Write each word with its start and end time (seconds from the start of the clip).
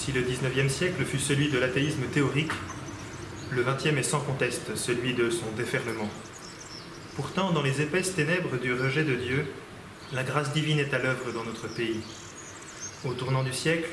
Si 0.00 0.12
le 0.12 0.22
XIXe 0.22 0.72
siècle 0.72 1.04
fut 1.04 1.18
celui 1.18 1.50
de 1.50 1.58
l'athéisme 1.58 2.06
théorique, 2.10 2.52
le 3.50 3.62
XXe 3.62 3.98
est 3.98 4.02
sans 4.02 4.20
conteste 4.20 4.74
celui 4.74 5.12
de 5.12 5.28
son 5.28 5.44
déferlement. 5.58 6.08
Pourtant, 7.16 7.52
dans 7.52 7.60
les 7.60 7.82
épaisses 7.82 8.14
ténèbres 8.14 8.56
du 8.56 8.72
rejet 8.72 9.04
de 9.04 9.14
Dieu, 9.14 9.44
la 10.14 10.22
grâce 10.22 10.54
divine 10.54 10.78
est 10.78 10.94
à 10.94 10.98
l'œuvre 10.98 11.32
dans 11.32 11.44
notre 11.44 11.68
pays. 11.68 12.00
Au 13.04 13.12
tournant 13.12 13.42
du 13.42 13.52
siècle, 13.52 13.90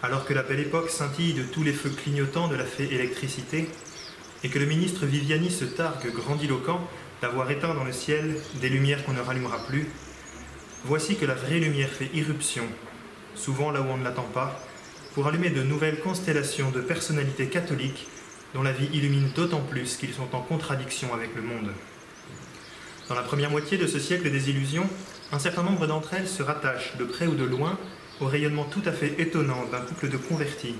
alors 0.00 0.24
que 0.24 0.32
la 0.32 0.44
belle 0.44 0.60
époque 0.60 0.90
scintille 0.90 1.34
de 1.34 1.42
tous 1.42 1.64
les 1.64 1.72
feux 1.72 1.90
clignotants 1.90 2.46
de 2.46 2.54
la 2.54 2.64
fée 2.64 2.94
électricité, 2.94 3.68
et 4.44 4.50
que 4.50 4.60
le 4.60 4.66
ministre 4.66 5.06
Viviani 5.06 5.50
se 5.50 5.64
targue 5.64 6.12
grandiloquent 6.14 6.88
d'avoir 7.20 7.50
éteint 7.50 7.74
dans 7.74 7.82
le 7.82 7.92
ciel 7.92 8.36
des 8.60 8.68
lumières 8.68 9.04
qu'on 9.04 9.12
ne 9.12 9.20
rallumera 9.20 9.58
plus, 9.66 9.88
voici 10.84 11.16
que 11.16 11.26
la 11.26 11.34
vraie 11.34 11.58
lumière 11.58 11.90
fait 11.90 12.10
irruption, 12.14 12.66
souvent 13.34 13.72
là 13.72 13.80
où 13.80 13.86
on 13.86 13.96
ne 13.96 14.04
l'attend 14.04 14.30
pas, 14.32 14.62
pour 15.18 15.26
allumer 15.26 15.50
de 15.50 15.64
nouvelles 15.64 15.98
constellations 15.98 16.70
de 16.70 16.80
personnalités 16.80 17.48
catholiques 17.48 18.06
dont 18.54 18.62
la 18.62 18.70
vie 18.70 18.88
illumine 18.92 19.32
d'autant 19.34 19.62
plus 19.62 19.96
qu'ils 19.96 20.14
sont 20.14 20.32
en 20.32 20.40
contradiction 20.40 21.12
avec 21.12 21.34
le 21.34 21.42
monde. 21.42 21.72
Dans 23.08 23.16
la 23.16 23.22
première 23.22 23.50
moitié 23.50 23.78
de 23.78 23.88
ce 23.88 23.98
siècle 23.98 24.30
des 24.30 24.48
illusions, 24.48 24.88
un 25.32 25.40
certain 25.40 25.64
nombre 25.64 25.88
d'entre 25.88 26.14
elles 26.14 26.28
se 26.28 26.44
rattachent, 26.44 26.96
de 26.98 27.04
près 27.04 27.26
ou 27.26 27.34
de 27.34 27.42
loin, 27.42 27.76
au 28.20 28.26
rayonnement 28.26 28.62
tout 28.62 28.82
à 28.84 28.92
fait 28.92 29.20
étonnant 29.20 29.64
d'un 29.72 29.80
couple 29.80 30.08
de 30.08 30.18
convertis. 30.18 30.76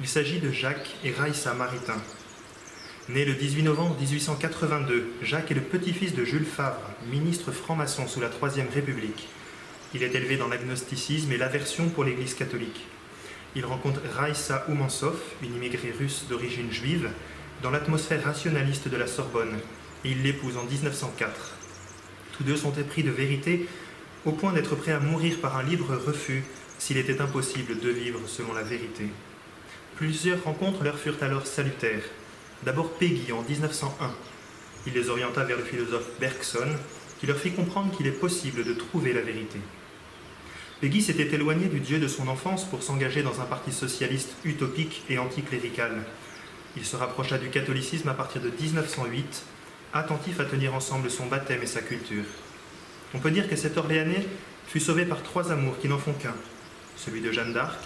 Il 0.00 0.06
s'agit 0.06 0.38
de 0.38 0.52
Jacques 0.52 0.94
et 1.02 1.10
Raïssa 1.10 1.54
Maritain. 1.54 2.02
Né 3.08 3.24
le 3.24 3.32
18 3.32 3.62
novembre 3.62 3.96
1882, 3.98 5.14
Jacques 5.22 5.50
est 5.50 5.54
le 5.54 5.62
petit-fils 5.62 6.14
de 6.14 6.26
Jules 6.26 6.44
Favre, 6.44 6.90
ministre 7.10 7.52
franc-maçon 7.52 8.06
sous 8.06 8.20
la 8.20 8.28
Troisième 8.28 8.68
République. 8.68 9.30
Il 9.94 10.02
est 10.02 10.14
élevé 10.14 10.36
dans 10.36 10.48
l'agnosticisme 10.48 11.32
et 11.32 11.38
l'aversion 11.38 11.88
pour 11.88 12.04
l'Église 12.04 12.34
catholique. 12.34 12.82
Il 13.54 13.66
rencontre 13.66 14.00
Raïssa 14.16 14.64
Oumansov, 14.68 15.18
une 15.42 15.54
immigrée 15.56 15.92
russe 15.98 16.24
d'origine 16.28 16.72
juive, 16.72 17.10
dans 17.62 17.70
l'atmosphère 17.70 18.24
rationaliste 18.24 18.88
de 18.88 18.96
la 18.96 19.06
Sorbonne, 19.06 19.58
et 20.04 20.10
il 20.10 20.22
l'épouse 20.22 20.56
en 20.56 20.64
1904. 20.64 21.52
Tous 22.32 22.44
deux 22.44 22.56
sont 22.56 22.72
épris 22.72 23.02
de 23.02 23.10
vérité 23.10 23.68
au 24.24 24.32
point 24.32 24.52
d'être 24.52 24.74
prêts 24.74 24.92
à 24.92 25.00
mourir 25.00 25.38
par 25.40 25.58
un 25.58 25.62
libre 25.62 25.94
refus 25.94 26.44
s'il 26.78 26.96
était 26.96 27.20
impossible 27.20 27.78
de 27.78 27.90
vivre 27.90 28.20
selon 28.26 28.54
la 28.54 28.62
vérité. 28.62 29.08
Plusieurs 29.96 30.42
rencontres 30.44 30.82
leur 30.82 30.98
furent 30.98 31.22
alors 31.22 31.46
salutaires. 31.46 32.04
D'abord 32.64 32.90
Peggy 32.94 33.32
en 33.32 33.42
1901. 33.42 34.14
Il 34.86 34.94
les 34.94 35.10
orienta 35.10 35.44
vers 35.44 35.58
le 35.58 35.64
philosophe 35.64 36.08
Bergson, 36.18 36.68
qui 37.20 37.26
leur 37.26 37.36
fit 37.36 37.52
comprendre 37.52 37.94
qu'il 37.96 38.06
est 38.06 38.12
possible 38.12 38.64
de 38.64 38.72
trouver 38.72 39.12
la 39.12 39.20
vérité. 39.20 39.58
Peggy 40.82 41.00
s'était 41.00 41.32
éloigné 41.32 41.68
du 41.68 41.78
Dieu 41.78 42.00
de 42.00 42.08
son 42.08 42.26
enfance 42.26 42.64
pour 42.64 42.82
s'engager 42.82 43.22
dans 43.22 43.40
un 43.40 43.44
parti 43.44 43.70
socialiste 43.70 44.34
utopique 44.44 45.04
et 45.08 45.16
anticlérical. 45.16 46.02
Il 46.76 46.84
se 46.84 46.96
rapprocha 46.96 47.38
du 47.38 47.50
catholicisme 47.50 48.08
à 48.08 48.14
partir 48.14 48.42
de 48.42 48.50
1908, 48.50 49.44
attentif 49.94 50.40
à 50.40 50.44
tenir 50.44 50.74
ensemble 50.74 51.08
son 51.08 51.26
baptême 51.26 51.62
et 51.62 51.66
sa 51.66 51.82
culture. 51.82 52.24
On 53.14 53.20
peut 53.20 53.30
dire 53.30 53.48
que 53.48 53.54
cet 53.54 53.78
Orléanais 53.78 54.26
fut 54.66 54.80
sauvé 54.80 55.04
par 55.04 55.22
trois 55.22 55.52
amours 55.52 55.78
qui 55.78 55.86
n'en 55.86 55.98
font 55.98 56.14
qu'un 56.14 56.34
celui 56.96 57.20
de 57.20 57.30
Jeanne 57.30 57.52
d'Arc, 57.52 57.78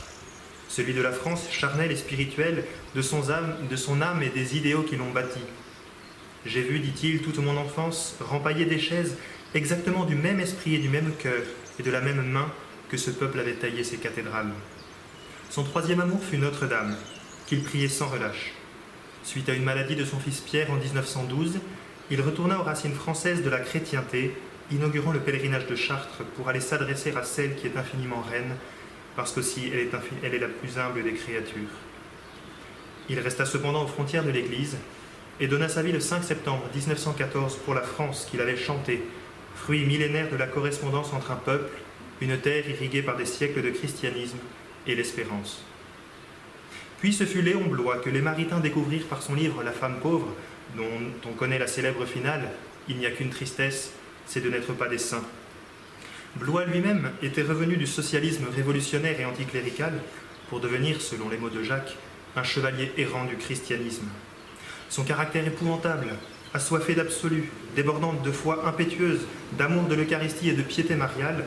celui 0.71 0.95
de 0.95 1.03
la 1.03 1.13
France 1.13 1.49
charnelle 1.53 1.93
et 1.93 1.97
spirituelle, 1.97 2.65
de 2.95 3.03
son, 3.03 3.29
âme, 3.29 3.57
de 3.69 3.77
son 3.77 4.01
âme 4.01 4.23
et 4.23 4.31
des 4.31 4.57
idéaux 4.57 4.85
qui 4.85 4.97
l'ont 4.97 5.13
bâti. 5.13 5.41
J'ai 6.47 6.63
vu, 6.63 6.79
dit-il, 6.79 7.21
toute 7.21 7.41
mon 7.41 7.59
enfance 7.59 8.17
rempailler 8.21 8.65
des 8.65 8.79
chaises 8.79 9.19
exactement 9.53 10.07
du 10.07 10.15
même 10.15 10.41
esprit 10.41 10.77
et 10.77 10.79
du 10.79 10.89
même 10.89 11.13
cœur 11.19 11.43
et 11.79 11.83
de 11.83 11.91
la 11.91 12.01
même 12.01 12.23
main 12.23 12.51
que 12.89 12.97
ce 12.97 13.11
peuple 13.11 13.41
avait 13.41 13.55
taillé 13.55 13.85
ses 13.85 13.97
cathédrales. 13.97 14.53
Son 15.51 15.65
troisième 15.65 16.01
amour 16.01 16.23
fut 16.23 16.39
Notre-Dame, 16.39 16.97
qu'il 17.47 17.63
priait 17.63 17.89
sans 17.89 18.07
relâche. 18.07 18.53
Suite 19.25 19.49
à 19.49 19.55
une 19.55 19.65
maladie 19.65 19.97
de 19.97 20.05
son 20.05 20.19
fils 20.19 20.41
Pierre 20.41 20.71
en 20.71 20.77
1912, 20.77 21.59
il 22.11 22.21
retourna 22.21 22.61
aux 22.61 22.63
racines 22.63 22.95
françaises 22.95 23.43
de 23.43 23.51
la 23.51 23.59
chrétienté, 23.61 24.37
inaugurant 24.71 25.13
le 25.13 25.21
pèlerinage 25.21 25.67
de 25.67 25.77
Chartres 25.77 26.25
pour 26.37 26.49
aller 26.49 26.61
s'adresser 26.61 27.15
à 27.17 27.23
celle 27.23 27.57
qui 27.57 27.67
est 27.67 27.77
infiniment 27.77 28.21
reine 28.21 28.57
parce 29.17 29.33
qu'aussi 29.33 29.71
elle 29.73 29.81
est, 29.81 29.91
elle 30.23 30.35
est 30.35 30.39
la 30.39 30.49
plus 30.49 30.79
humble 30.79 31.03
des 31.03 31.15
créatures. 31.15 31.71
Il 33.09 33.19
resta 33.19 33.45
cependant 33.47 33.85
aux 33.85 33.89
frontières 33.89 34.25
de 34.25 34.31
l'Église 34.31 34.77
et 35.41 35.49
donna 35.49 35.69
sa 35.69 35.83
vie 35.83 35.93
le 35.93 36.01
5 36.01 36.23
septembre 36.23 36.65
1914 36.75 37.57
pour 37.65 37.75
la 37.75 37.83
France 37.83 38.27
qu'il 38.31 38.41
avait 38.41 38.57
chantée, 38.57 39.03
fruit 39.55 39.85
millénaire 39.85 40.31
de 40.31 40.37
la 40.37 40.47
correspondance 40.47 41.13
entre 41.13 41.31
un 41.31 41.37
peuple, 41.37 41.71
une 42.21 42.39
terre 42.39 42.69
irriguée 42.69 43.03
par 43.03 43.17
des 43.17 43.27
siècles 43.27 43.63
de 43.63 43.71
christianisme 43.71 44.39
et 44.87 44.95
l'espérance. 44.95 45.63
Puis 46.99 47.13
ce 47.13 47.25
fut 47.25 47.43
Léon 47.43 47.67
Blois 47.67 47.99
que 47.99 48.11
les 48.11 48.23
Maritains 48.23 48.61
découvrirent 48.61 49.07
par 49.07 49.23
son 49.23 49.35
livre 49.35 49.63
La 49.63 49.73
femme 49.73 50.01
pauvre, 50.01 50.35
dont 50.77 50.85
on 51.29 51.33
connaît 51.33 51.59
la 51.59 51.67
célèbre 51.67 52.07
finale 52.07 52.51
Il 52.89 52.97
n'y 52.97 53.07
a 53.07 53.11
qu'une 53.11 53.31
tristesse, 53.31 53.93
c'est 54.27 54.41
de 54.41 54.51
n'être 54.51 54.73
pas 54.73 54.89
des 54.89 54.99
saints. 54.99 55.25
Blois 56.37 56.65
lui-même 56.65 57.11
était 57.23 57.43
revenu 57.43 57.77
du 57.77 57.87
socialisme 57.87 58.47
révolutionnaire 58.55 59.21
et 59.21 59.25
anticlérical 59.25 59.93
pour 60.49 60.61
devenir, 60.61 61.01
selon 61.01 61.29
les 61.29 61.39
mots 61.39 61.51
de 61.51 61.63
Jacques, 61.63 61.97
un 62.37 62.43
chevalier 62.43 62.93
errant 62.99 63.25
du 63.25 63.37
christianisme. 63.37 64.07
Son 64.89 65.05
caractère 65.05 65.47
épouvantable, 65.47 66.09
assoiffé 66.55 66.95
d'absolu, 66.95 67.51
débordant 67.75 68.13
de 68.13 68.31
foi 68.31 68.67
impétueuse, 68.67 69.27
d'amour 69.59 69.85
de 69.85 69.95
l'Eucharistie 69.95 70.51
et 70.51 70.55
de 70.55 70.63
piété 70.63 70.95
mariale, 70.95 71.45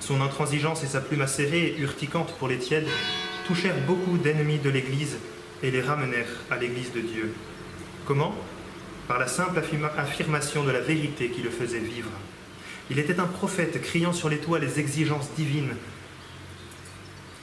son 0.00 0.20
intransigeance 0.20 0.84
et 0.84 0.86
sa 0.86 1.00
plume 1.00 1.22
acérée 1.22 1.74
et 1.76 1.80
urticante 1.80 2.34
pour 2.38 2.48
les 2.48 2.58
tièdes 2.58 2.88
touchèrent 3.46 3.80
beaucoup 3.86 4.18
d'ennemis 4.18 4.58
de 4.58 4.70
l'Église 4.70 5.16
et 5.62 5.70
les 5.70 5.80
ramenèrent 5.80 6.26
à 6.50 6.56
l'Église 6.56 6.92
de 6.92 7.00
Dieu. 7.00 7.32
Comment? 8.06 8.34
Par 9.06 9.18
la 9.18 9.26
simple 9.26 9.60
affirmation 9.96 10.64
de 10.64 10.70
la 10.70 10.80
vérité 10.80 11.30
qui 11.30 11.42
le 11.42 11.50
faisait 11.50 11.78
vivre. 11.78 12.10
Il 12.90 12.98
était 12.98 13.20
un 13.20 13.26
prophète 13.26 13.80
criant 13.82 14.12
sur 14.12 14.28
les 14.28 14.38
toits 14.38 14.58
les 14.58 14.78
exigences 14.78 15.30
divines, 15.36 15.74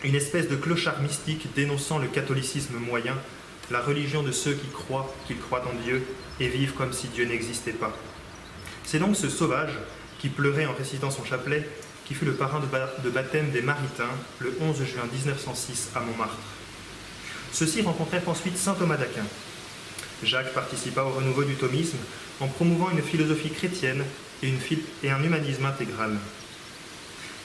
une 0.04 0.16
espèce 0.16 0.48
de 0.48 0.56
clochard 0.56 1.02
mystique 1.02 1.48
dénonçant 1.56 1.98
le 1.98 2.08
catholicisme 2.08 2.78
moyen, 2.78 3.16
la 3.72 3.82
religion 3.82 4.22
de 4.22 4.32
ceux 4.32 4.54
qui 4.54 4.68
croient 4.68 5.14
qu'ils 5.26 5.40
croient 5.40 5.64
en 5.68 5.84
Dieu 5.84 6.04
et 6.40 6.48
vivent 6.48 6.74
comme 6.74 6.94
si 6.94 7.08
Dieu 7.08 7.26
n'existait 7.26 7.72
pas. 7.72 7.96
C'est 8.84 9.00
donc 9.00 9.16
ce 9.16 9.30
sauvage 9.30 9.74
qui 10.20 10.30
pleurait 10.30 10.68
en 10.68 10.74
récitant 10.74 11.10
son 11.10 11.26
chapelet 11.26 11.68
qui 12.06 12.14
fut 12.14 12.26
le 12.26 12.34
parrain 12.34 12.62
de 13.04 13.10
baptême 13.10 13.50
des 13.52 13.62
Maritains 13.62 14.14
le 14.40 14.56
11 14.62 14.78
juin 14.86 15.04
1906 15.12 15.90
à 15.96 16.00
Montmartre. 16.02 16.38
Ceux-ci 17.52 17.82
rencontrèrent 17.82 18.28
ensuite 18.28 18.58
saint 18.58 18.74
Thomas 18.74 18.98
d'Aquin. 18.98 19.26
Jacques 20.24 20.54
participa 20.54 21.02
au 21.02 21.10
renouveau 21.10 21.44
du 21.44 21.56
thomisme 21.56 21.98
en 22.40 22.48
promouvant 22.48 22.92
une 22.92 23.02
philosophie 23.02 23.50
chrétienne 23.50 24.04
et, 24.44 24.50
une, 24.50 24.60
et 25.04 25.10
un 25.10 25.24
humanisme 25.24 25.66
intégral. 25.66 26.18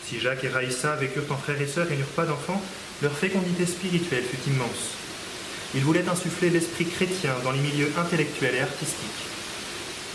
Si 0.06 0.21
Jacques 0.21 0.44
et 0.44 0.48
Raïssa 0.48 0.97
vécurent 0.97 1.31
en 1.31 1.37
frères 1.37 1.60
et 1.60 1.66
sœurs 1.66 1.91
et 1.91 1.97
n'eurent 1.97 2.06
pas 2.09 2.27
d'enfants, 2.27 2.62
leur 3.03 3.12
fécondité 3.12 3.65
spirituelle 3.65 4.25
fut 4.25 4.50
immense. 4.50 4.97
Ils 5.75 5.84
voulaient 5.84 6.09
insuffler 6.09 6.50
l'esprit 6.50 6.87
chrétien 6.87 7.34
dans 7.44 7.53
les 7.53 7.60
milieux 7.60 7.92
intellectuels 7.97 8.56
et 8.56 8.60
artistiques. 8.60 9.27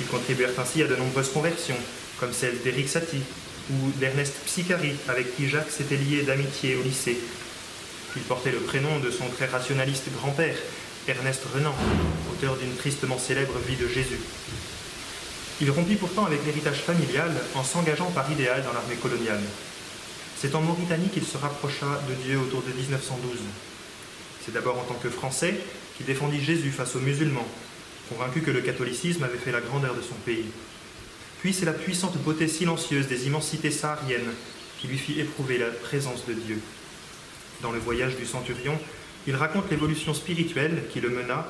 Ils 0.01 0.07
contribuèrent 0.07 0.59
ainsi 0.59 0.83
à 0.83 0.87
de 0.87 0.95
nombreuses 0.95 1.31
conversions, 1.31 1.77
comme 2.19 2.33
celle 2.33 2.61
d'Éric 2.61 2.89
Satie 2.89 3.23
ou 3.71 3.91
d'Ernest 3.99 4.33
Psicari, 4.45 4.95
avec 5.07 5.35
qui 5.35 5.49
Jacques 5.49 5.71
s'était 5.71 5.97
lié 5.97 6.23
d'amitié 6.23 6.75
au 6.75 6.83
lycée. 6.83 7.17
Il 8.15 8.21
portait 8.23 8.51
le 8.51 8.59
prénom 8.59 8.99
de 8.99 9.11
son 9.11 9.27
très 9.29 9.45
rationaliste 9.45 10.05
grand-père, 10.17 10.55
Ernest 11.07 11.43
Renan, 11.53 11.75
auteur 12.31 12.55
d'une 12.57 12.75
tristement 12.75 13.19
célèbre 13.19 13.57
vie 13.67 13.75
de 13.75 13.87
Jésus. 13.87 14.19
Il 15.61 15.71
rompit 15.71 15.95
pourtant 15.95 16.25
avec 16.25 16.45
l'héritage 16.45 16.81
familial 16.81 17.31
en 17.53 17.63
s'engageant 17.63 18.11
par 18.11 18.29
idéal 18.31 18.63
dans 18.63 18.73
l'armée 18.73 18.95
coloniale. 18.95 19.41
C'est 20.37 20.53
en 20.53 20.61
Mauritanie 20.61 21.09
qu'il 21.09 21.25
se 21.25 21.37
rapprocha 21.37 22.01
de 22.09 22.13
Dieu 22.23 22.37
autour 22.39 22.61
de 22.61 22.71
1912. 22.71 23.37
C'est 24.45 24.53
d'abord 24.53 24.77
en 24.77 24.83
tant 24.83 24.99
que 25.01 25.09
Français 25.09 25.55
qu'il 25.95 26.05
défendit 26.05 26.43
Jésus 26.43 26.71
face 26.71 26.95
aux 26.95 26.99
musulmans, 26.99 27.47
convaincu 28.09 28.41
que 28.41 28.51
le 28.51 28.61
catholicisme 28.61 29.23
avait 29.23 29.37
fait 29.37 29.51
la 29.51 29.61
grandeur 29.61 29.95
de 29.95 30.01
son 30.01 30.15
pays. 30.25 30.45
Puis 31.45 31.53
c'est 31.53 31.65
la 31.65 31.73
puissante 31.73 32.17
beauté 32.23 32.47
silencieuse 32.47 33.07
des 33.07 33.27
immensités 33.27 33.69
sahariennes 33.69 34.33
qui 34.79 34.87
lui 34.87 34.97
fit 34.97 35.19
éprouver 35.19 35.59
la 35.59 35.67
présence 35.67 36.25
de 36.25 36.33
Dieu. 36.33 36.59
Dans 37.61 37.71
le 37.71 37.77
voyage 37.77 38.15
du 38.15 38.25
centurion, 38.25 38.75
il 39.27 39.35
raconte 39.35 39.69
l'évolution 39.69 40.15
spirituelle 40.15 40.85
qui 40.91 41.01
le 41.01 41.11
mena 41.11 41.47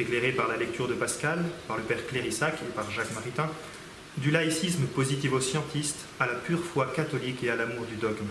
éclairé 0.00 0.32
par 0.32 0.48
la 0.48 0.56
lecture 0.56 0.88
de 0.88 0.94
Pascal, 0.94 1.44
par 1.68 1.76
le 1.76 1.84
père 1.84 2.04
Clérissac 2.08 2.54
et 2.54 2.72
par 2.74 2.90
Jacques 2.90 3.14
Maritain, 3.14 3.48
du 4.16 4.32
laïcisme 4.32 4.86
positivo-scientiste 4.86 6.06
à 6.18 6.26
la 6.26 6.34
pure 6.34 6.64
foi 6.64 6.86
catholique 6.86 7.44
et 7.44 7.50
à 7.50 7.54
l'amour 7.54 7.86
du 7.86 7.94
dogme. 7.94 8.26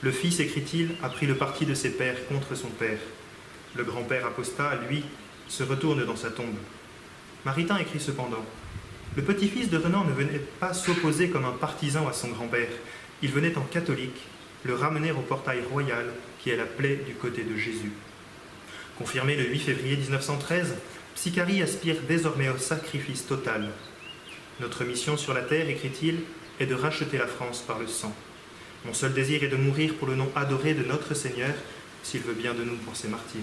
Le 0.00 0.10
Fils, 0.10 0.40
écrit-il, 0.40 0.96
a 1.04 1.10
pris 1.10 1.26
le 1.26 1.36
parti 1.36 1.64
de 1.64 1.74
ses 1.74 1.90
pères 1.90 2.26
contre 2.26 2.56
son 2.56 2.70
père. 2.70 2.98
Le 3.76 3.84
grand-père 3.84 4.26
apostat, 4.26 4.80
lui, 4.88 5.04
se 5.46 5.62
retourne 5.62 6.04
dans 6.04 6.16
sa 6.16 6.30
tombe. 6.30 6.58
Maritain 7.44 7.78
écrit 7.78 8.00
cependant 8.00 8.44
Le 9.16 9.22
petit-fils 9.22 9.70
de 9.70 9.78
Renan 9.78 10.04
ne 10.04 10.12
venait 10.12 10.40
pas 10.58 10.74
s'opposer 10.74 11.28
comme 11.28 11.44
un 11.44 11.52
partisan 11.52 12.08
à 12.08 12.12
son 12.12 12.28
grand-père. 12.28 12.70
Il 13.22 13.30
venait 13.30 13.56
en 13.56 13.62
catholique 13.62 14.20
le 14.64 14.74
ramener 14.74 15.12
au 15.12 15.20
portail 15.20 15.60
royal 15.70 16.06
qui 16.40 16.50
est 16.50 16.56
la 16.56 16.64
plaie 16.64 16.96
du 17.06 17.14
côté 17.14 17.44
de 17.44 17.56
Jésus. 17.56 17.92
Confirmé 18.98 19.36
le 19.36 19.44
8 19.44 19.58
février 19.60 19.96
1913, 19.96 20.74
Psychari 21.14 21.62
aspire 21.62 21.96
désormais 22.08 22.48
au 22.48 22.58
sacrifice 22.58 23.24
total. 23.24 23.70
Notre 24.60 24.84
mission 24.84 25.16
sur 25.16 25.32
la 25.32 25.42
terre, 25.42 25.68
écrit-il, 25.68 26.20
est 26.58 26.66
de 26.66 26.74
racheter 26.74 27.16
la 27.16 27.28
France 27.28 27.62
par 27.64 27.78
le 27.78 27.86
sang. 27.86 28.14
Mon 28.84 28.94
seul 28.94 29.12
désir 29.12 29.44
est 29.44 29.48
de 29.48 29.56
mourir 29.56 29.94
pour 29.94 30.08
le 30.08 30.16
nom 30.16 30.30
adoré 30.34 30.74
de 30.74 30.82
notre 30.82 31.14
Seigneur, 31.14 31.54
s'il 32.02 32.20
veut 32.22 32.34
bien 32.34 32.52
de 32.52 32.64
nous 32.64 32.76
pour 32.76 32.96
ses 32.96 33.08
martyrs. 33.08 33.40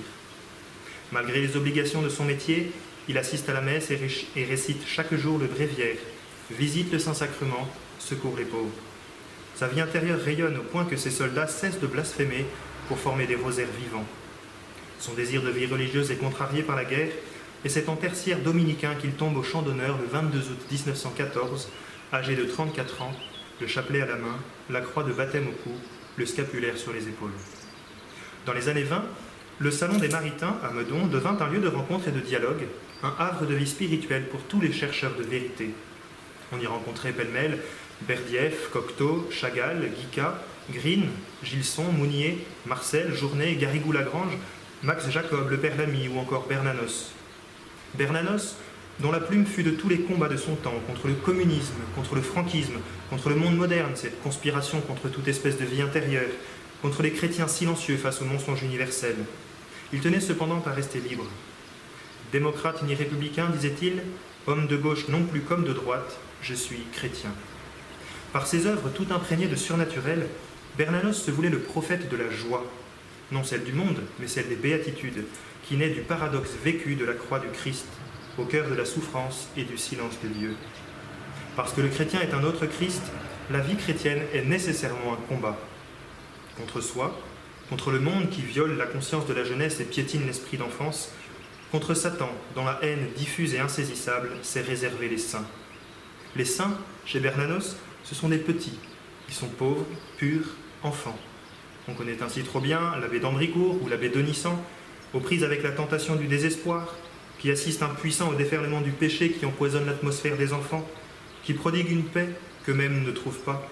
Malgré 1.13 1.41
les 1.41 1.55
obligations 1.55 2.01
de 2.01 2.09
son 2.09 2.25
métier, 2.25 2.71
il 3.07 3.17
assiste 3.17 3.49
à 3.49 3.53
la 3.53 3.61
messe 3.61 3.89
et 3.91 4.43
récite 4.43 4.83
chaque 4.87 5.13
jour 5.15 5.39
le 5.39 5.47
bréviaire, 5.47 5.97
visite 6.51 6.91
le 6.91 6.99
Saint-Sacrement, 6.99 7.67
secourt 7.99 8.35
les 8.37 8.45
pauvres. 8.45 8.69
Sa 9.55 9.67
vie 9.67 9.81
intérieure 9.81 10.19
rayonne 10.19 10.57
au 10.57 10.63
point 10.63 10.85
que 10.85 10.97
ses 10.97 11.11
soldats 11.11 11.47
cessent 11.47 11.79
de 11.79 11.87
blasphémer 11.87 12.45
pour 12.87 12.99
former 12.99 13.27
des 13.27 13.35
rosaires 13.35 13.67
vivants. 13.79 14.05
Son 14.99 15.13
désir 15.13 15.41
de 15.41 15.49
vie 15.49 15.65
religieuse 15.65 16.11
est 16.11 16.15
contrarié 16.15 16.63
par 16.63 16.75
la 16.75 16.85
guerre, 16.85 17.11
et 17.63 17.69
c'est 17.69 17.89
en 17.89 17.95
tertiaire 17.95 18.39
dominicain 18.39 18.95
qu'il 18.95 19.11
tombe 19.11 19.37
au 19.37 19.43
champ 19.43 19.61
d'honneur 19.61 19.97
le 19.97 20.07
22 20.07 20.39
août 20.39 20.59
1914, 20.71 21.69
âgé 22.13 22.35
de 22.35 22.43
34 22.43 23.01
ans, 23.01 23.13
le 23.59 23.67
chapelet 23.67 24.01
à 24.01 24.07
la 24.07 24.15
main, 24.15 24.37
la 24.69 24.81
croix 24.81 25.03
de 25.03 25.13
baptême 25.13 25.47
au 25.47 25.63
cou, 25.63 25.75
le 26.17 26.25
scapulaire 26.25 26.77
sur 26.77 26.93
les 26.93 27.07
épaules. 27.07 27.31
Dans 28.45 28.53
les 28.53 28.69
années 28.69 28.83
20, 28.83 29.03
le 29.59 29.71
Salon 29.71 29.99
des 29.99 30.09
Maritains 30.09 30.55
à 30.63 30.71
Meudon 30.71 31.05
devint 31.05 31.37
un 31.39 31.49
lieu 31.49 31.59
de 31.59 31.67
rencontre 31.67 32.07
et 32.07 32.11
de 32.11 32.19
dialogue, 32.19 32.65
un 33.03 33.13
havre 33.17 33.45
de 33.45 33.55
vie 33.55 33.67
spirituelle 33.67 34.27
pour 34.27 34.41
tous 34.43 34.61
les 34.61 34.71
chercheurs 34.71 35.15
de 35.17 35.23
vérité. 35.23 35.71
On 36.51 36.59
y 36.59 36.67
rencontrait 36.67 37.13
pêle-mêle 37.13 37.57
Berdieff, 38.07 38.69
Cocteau, 38.71 39.27
Chagall, 39.31 39.89
Guica, 39.95 40.43
Green, 40.71 41.05
Gilson, 41.43 41.91
Mounier, 41.91 42.39
Marcel, 42.65 43.13
Journet, 43.13 43.55
Garrigou-Lagrange, 43.55 44.37
Max 44.83 45.09
Jacob, 45.09 45.49
le 45.49 45.57
père 45.57 45.77
Lamy 45.77 46.07
ou 46.07 46.19
encore 46.19 46.47
Bernanos. 46.47 47.11
Bernanos, 47.95 48.55
dont 48.99 49.11
la 49.11 49.19
plume 49.19 49.45
fut 49.45 49.63
de 49.63 49.71
tous 49.71 49.89
les 49.89 50.01
combats 50.01 50.29
de 50.29 50.37
son 50.37 50.55
temps, 50.55 50.79
contre 50.87 51.07
le 51.07 51.13
communisme, 51.13 51.75
contre 51.95 52.15
le 52.15 52.21
franquisme, 52.21 52.79
contre 53.09 53.29
le 53.29 53.35
monde 53.35 53.57
moderne, 53.57 53.91
cette 53.95 54.21
conspiration 54.21 54.81
contre 54.81 55.09
toute 55.09 55.27
espèce 55.27 55.57
de 55.57 55.65
vie 55.65 55.81
intérieure, 55.81 56.29
contre 56.81 57.03
les 57.03 57.11
chrétiens 57.11 57.47
silencieux 57.47 57.97
face 57.97 58.21
au 58.21 58.25
mensonge 58.25 58.63
universel. 58.63 59.15
Il 59.93 60.01
tenait 60.01 60.19
cependant 60.19 60.63
à 60.65 60.71
rester 60.71 60.99
libre. 60.99 61.25
Démocrate 62.31 62.83
ni 62.83 62.95
républicain, 62.95 63.49
disait-il, 63.49 64.01
homme 64.47 64.67
de 64.67 64.77
gauche 64.77 65.09
non 65.09 65.23
plus 65.23 65.41
comme 65.41 65.65
de 65.65 65.73
droite, 65.73 66.17
je 66.41 66.53
suis 66.53 66.83
chrétien. 66.93 67.31
Par 68.31 68.47
ses 68.47 68.67
œuvres 68.67 68.89
tout 68.89 69.07
imprégnées 69.11 69.47
de 69.47 69.57
surnaturel, 69.57 70.27
Bernanos 70.77 71.21
se 71.21 71.31
voulait 71.31 71.49
le 71.49 71.59
prophète 71.59 72.09
de 72.09 72.15
la 72.15 72.29
joie, 72.29 72.65
non 73.33 73.43
celle 73.43 73.65
du 73.65 73.73
monde, 73.73 74.01
mais 74.19 74.27
celle 74.27 74.47
des 74.47 74.55
béatitudes, 74.55 75.25
qui 75.67 75.75
naît 75.75 75.89
du 75.89 76.01
paradoxe 76.01 76.51
vécu 76.63 76.95
de 76.95 77.03
la 77.03 77.13
croix 77.13 77.39
du 77.39 77.49
Christ, 77.49 77.87
au 78.37 78.45
cœur 78.45 78.69
de 78.69 78.75
la 78.75 78.85
souffrance 78.85 79.49
et 79.57 79.63
du 79.63 79.77
silence 79.77 80.17
de 80.23 80.29
Dieu. 80.29 80.55
Parce 81.57 81.73
que 81.73 81.81
le 81.81 81.89
chrétien 81.89 82.21
est 82.21 82.33
un 82.33 82.45
autre 82.45 82.65
Christ, 82.65 83.03
la 83.49 83.59
vie 83.59 83.75
chrétienne 83.75 84.21
est 84.33 84.45
nécessairement 84.45 85.13
un 85.13 85.27
combat. 85.27 85.59
Contre 86.57 86.79
soi, 86.79 87.19
contre 87.69 87.91
le 87.91 87.99
monde 87.99 88.29
qui 88.29 88.41
viole 88.41 88.77
la 88.77 88.85
conscience 88.85 89.27
de 89.27 89.33
la 89.33 89.43
jeunesse 89.43 89.81
et 89.81 89.85
piétine 89.85 90.25
l'esprit 90.25 90.57
d'enfance, 90.57 91.11
contre 91.71 91.93
Satan, 91.93 92.29
dont 92.53 92.65
la 92.65 92.79
haine 92.81 93.07
diffuse 93.15 93.53
et 93.53 93.59
insaisissable 93.59 94.29
s'est 94.41 94.61
réservée 94.61 95.07
les 95.07 95.17
saints. 95.17 95.45
Les 96.35 96.45
saints, 96.45 96.77
chez 97.05 97.19
Bernanos, 97.19 97.77
ce 98.03 98.13
sont 98.13 98.29
des 98.29 98.37
petits. 98.37 98.77
Ils 99.29 99.33
sont 99.33 99.47
pauvres, 99.47 99.85
purs, 100.17 100.55
enfants. 100.83 101.17
On 101.87 101.93
connaît 101.93 102.21
ainsi 102.21 102.43
trop 102.43 102.59
bien 102.59 102.97
l'abbé 102.99 103.19
d'Ambricourt 103.19 103.81
ou 103.81 103.87
l'abbé 103.87 104.09
Denissan, 104.09 104.57
aux 105.13 105.19
prises 105.19 105.43
avec 105.43 105.63
la 105.63 105.71
tentation 105.71 106.15
du 106.15 106.27
désespoir, 106.27 106.95
qui 107.39 107.49
assistent 107.49 107.83
impuissants 107.83 108.29
au 108.29 108.35
déferlement 108.35 108.81
du 108.81 108.91
péché 108.91 109.31
qui 109.31 109.45
empoisonne 109.45 109.85
l'atmosphère 109.85 110.37
des 110.37 110.53
enfants, 110.53 110.87
qui 111.43 111.53
prodiguent 111.53 111.91
une 111.91 112.03
paix 112.03 112.29
qu'eux-mêmes 112.65 113.03
ne 113.03 113.11
trouvent 113.11 113.43
pas, 113.43 113.67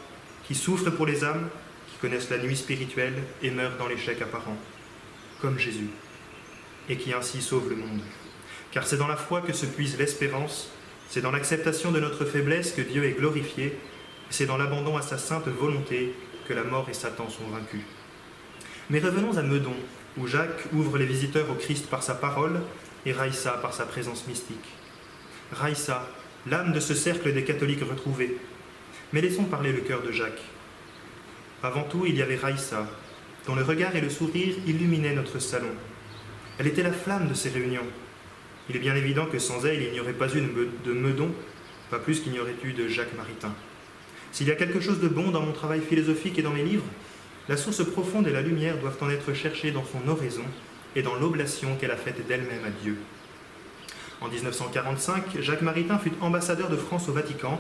qui 0.46 0.56
souffrent 0.56 0.90
pour 0.90 1.06
les 1.06 1.24
âmes, 1.24 1.50
qui 1.92 1.98
connaissent 2.00 2.30
la 2.30 2.40
nuit 2.40 2.58
spirituelle 2.58 3.14
et 3.44 3.52
meurent 3.52 3.78
dans 3.78 3.88
l'échec 3.88 4.22
apparent, 4.22 4.58
comme 5.42 5.60
Jésus, 5.60 5.90
et 6.88 6.98
qui 6.98 7.14
ainsi 7.14 7.42
sauvent 7.42 7.70
le 7.70 7.76
monde. 7.76 8.02
Car 8.72 8.86
c'est 8.86 8.98
dans 8.98 9.08
la 9.08 9.16
foi 9.16 9.42
que 9.42 9.54
se 9.54 9.66
puise 9.66 9.98
l'espérance, 9.98 10.70
c'est 11.10 11.22
dans 11.22 11.32
l'acceptation 11.32 11.92
de 11.92 12.00
notre 12.00 12.26
faiblesse 12.26 12.72
que 12.72 12.82
Dieu 12.82 13.04
est 13.04 13.18
glorifié, 13.18 13.78
c'est 14.30 14.46
dans 14.46 14.58
l'abandon 14.58 14.96
à 14.96 15.02
sa 15.02 15.18
sainte 15.18 15.48
volonté 15.48 16.14
que 16.48 16.54
la 16.54 16.64
mort 16.64 16.88
et 16.90 16.94
Satan 16.94 17.30
sont 17.30 17.48
vaincus. 17.52 17.82
Mais 18.90 19.00
revenons 19.00 19.38
à 19.38 19.42
Meudon, 19.42 19.76
où 20.18 20.28
Jacques 20.28 20.66
ouvre 20.74 20.98
les 20.98 21.06
visiteurs 21.06 21.50
au 21.50 21.56
Christ 21.56 21.88
par 21.88 22.04
sa 22.04 22.16
parole 22.16 22.60
et 23.06 23.12
Raïssa 23.12 23.52
par 23.54 23.74
sa 23.74 23.86
présence 23.86 24.28
mystique. 24.28 24.58
Raïssa, 25.52 26.08
l'âme 26.48 26.74
de 26.74 26.80
ce 26.80 26.94
cercle 26.94 27.34
des 27.34 27.44
catholiques 27.44 27.88
retrouvés. 27.88 28.38
Mais 29.14 29.22
laissons 29.22 29.46
parler 29.46 29.72
le 29.72 29.82
cœur 29.82 30.02
de 30.04 30.12
Jacques. 30.12 30.42
Avant 31.64 31.84
tout, 31.84 32.06
il 32.06 32.16
y 32.16 32.22
avait 32.22 32.36
Raïssa, 32.36 32.88
dont 33.48 33.56
le 33.56 33.64
regard 33.64 33.96
et 33.96 34.02
le 34.02 34.10
sourire 34.10 34.56
illuminaient 34.68 35.16
notre 35.16 35.40
salon. 35.40 35.72
Elle 36.60 36.68
était 36.68 36.84
la 36.84 36.92
flamme 36.92 37.30
de 37.30 37.34
ces 37.34 37.50
réunions. 37.50 37.88
Il 38.70 38.76
est 38.76 38.80
bien 38.80 38.96
évident 38.96 39.26
que 39.26 39.40
sans 39.40 39.66
elle, 39.66 39.82
il 39.82 39.92
n'y 39.92 40.00
aurait 40.02 40.12
pas 40.12 40.28
eu 40.36 40.42
de 40.42 40.92
Meudon, 40.92 41.32
pas 41.90 42.00
plus 42.00 42.20
qu'il 42.20 42.34
n'y 42.34 42.40
aurait 42.40 42.56
eu 42.64 42.74
de 42.74 42.88
Jacques 42.90 43.16
Maritain. 43.16 43.54
S'il 44.34 44.48
y 44.48 44.52
a 44.52 44.56
quelque 44.56 44.82
chose 44.82 45.00
de 45.00 45.08
bon 45.08 45.32
dans 45.32 45.42
mon 45.42 45.54
travail 45.54 45.80
philosophique 45.82 46.38
et 46.38 46.42
dans 46.42 46.52
mes 46.52 46.64
livres, 46.64 46.86
la 47.48 47.56
source 47.56 47.84
profonde 47.84 48.28
et 48.28 48.32
la 48.32 48.42
lumière 48.42 48.78
doivent 48.78 48.98
en 49.02 49.10
être 49.10 49.34
cherchées 49.34 49.72
dans 49.72 49.86
son 49.86 50.08
oraison 50.08 50.44
et 50.96 51.02
dans 51.02 51.16
l'oblation 51.16 51.78
qu'elle 51.78 51.92
a 51.92 51.98
faite 51.98 52.28
d'elle-même 52.28 52.66
à 52.66 52.70
Dieu. 52.84 52.98
En 54.22 54.28
1945, 54.28 55.42
Jacques 55.42 55.62
Maritain 55.62 55.98
fut 55.98 56.12
ambassadeur 56.20 56.70
de 56.70 56.76
France 56.76 57.08
au 57.08 57.14
Vatican, 57.14 57.60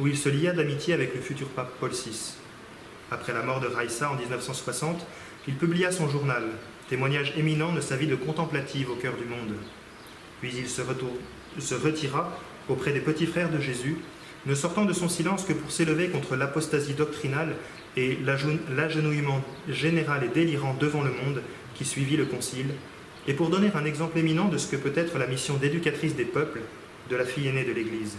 où 0.00 0.06
il 0.06 0.16
se 0.16 0.30
lia 0.30 0.52
d'amitié 0.52 0.94
avec 0.94 1.14
le 1.14 1.20
futur 1.20 1.48
pape 1.48 1.72
Paul 1.78 1.90
VI. 1.90 2.34
Après 3.10 3.34
la 3.34 3.42
mort 3.42 3.60
de 3.60 3.66
Raissa 3.66 4.10
en 4.10 4.16
1960, 4.16 5.06
il 5.46 5.54
publia 5.54 5.92
son 5.92 6.08
journal, 6.08 6.44
témoignage 6.88 7.32
éminent 7.36 7.72
de 7.72 7.80
sa 7.80 7.96
vie 7.96 8.06
de 8.06 8.16
contemplative 8.16 8.90
au 8.90 8.96
cœur 8.96 9.14
du 9.14 9.24
monde. 9.24 9.54
Puis 10.40 10.52
il 10.56 10.68
se, 10.68 10.82
se 11.58 11.74
retira 11.74 12.38
auprès 12.68 12.92
des 12.92 13.00
petits 13.00 13.26
frères 13.26 13.50
de 13.50 13.60
Jésus 13.60 13.96
ne 14.46 14.54
sortant 14.54 14.84
de 14.84 14.92
son 14.92 15.08
silence 15.08 15.44
que 15.44 15.52
pour 15.52 15.70
s'élever 15.70 16.08
contre 16.08 16.36
l'apostasie 16.36 16.94
doctrinale 16.94 17.56
et 17.96 18.18
l'agenouillement 18.74 19.42
général 19.68 20.24
et 20.24 20.28
délirant 20.28 20.74
devant 20.74 21.02
le 21.02 21.10
monde 21.10 21.42
qui 21.74 21.84
suivit 21.84 22.16
le 22.16 22.24
Concile, 22.24 22.70
et 23.26 23.34
pour 23.34 23.50
donner 23.50 23.70
un 23.74 23.84
exemple 23.84 24.18
éminent 24.18 24.48
de 24.48 24.56
ce 24.56 24.68
que 24.68 24.76
peut 24.76 24.92
être 24.96 25.18
la 25.18 25.26
mission 25.26 25.54
d'éducatrice 25.54 26.16
des 26.16 26.24
peuples 26.24 26.60
de 27.10 27.16
la 27.16 27.24
fille 27.24 27.48
aînée 27.48 27.64
de 27.64 27.72
l'Église. 27.72 28.16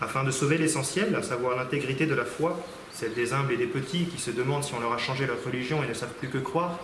Afin 0.00 0.24
de 0.24 0.30
sauver 0.30 0.58
l'essentiel, 0.58 1.14
à 1.14 1.22
savoir 1.22 1.56
l'intégrité 1.56 2.06
de 2.06 2.14
la 2.14 2.24
foi, 2.24 2.58
celle 2.92 3.14
des 3.14 3.32
humbles 3.32 3.52
et 3.52 3.56
des 3.56 3.66
petits 3.66 4.06
qui 4.06 4.20
se 4.20 4.30
demandent 4.30 4.64
si 4.64 4.74
on 4.74 4.80
leur 4.80 4.92
a 4.92 4.98
changé 4.98 5.26
leur 5.26 5.42
religion 5.44 5.84
et 5.84 5.86
ne 5.86 5.94
savent 5.94 6.14
plus 6.18 6.28
que 6.28 6.38
croire, 6.38 6.80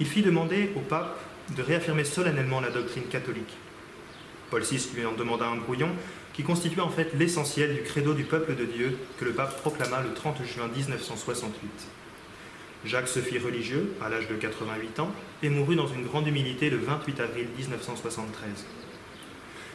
il 0.00 0.06
fit 0.06 0.22
demander 0.22 0.70
au 0.76 0.80
pape 0.80 1.20
de 1.56 1.62
réaffirmer 1.62 2.04
solennellement 2.04 2.60
la 2.60 2.70
doctrine 2.70 3.04
catholique. 3.04 3.56
Paul 4.50 4.62
VI 4.62 4.90
lui 4.96 5.06
en 5.06 5.12
demanda 5.12 5.46
un 5.46 5.56
brouillon, 5.56 5.90
qui 6.32 6.42
constituait 6.42 6.80
en 6.80 6.90
fait 6.90 7.12
l'essentiel 7.14 7.74
du 7.74 7.82
credo 7.82 8.14
du 8.14 8.24
peuple 8.24 8.54
de 8.54 8.64
Dieu 8.64 8.96
que 9.18 9.24
le 9.24 9.32
pape 9.32 9.60
proclama 9.60 10.00
le 10.00 10.14
30 10.14 10.42
juin 10.44 10.68
1968. 10.74 11.70
Jacques 12.84 13.08
se 13.08 13.20
fit 13.20 13.38
religieux 13.38 13.92
à 14.02 14.08
l'âge 14.08 14.28
de 14.28 14.34
88 14.34 15.00
ans 15.00 15.10
et 15.42 15.50
mourut 15.50 15.76
dans 15.76 15.86
une 15.86 16.04
grande 16.04 16.26
humilité 16.26 16.70
le 16.70 16.78
28 16.78 17.20
avril 17.20 17.46
1973. 17.58 18.64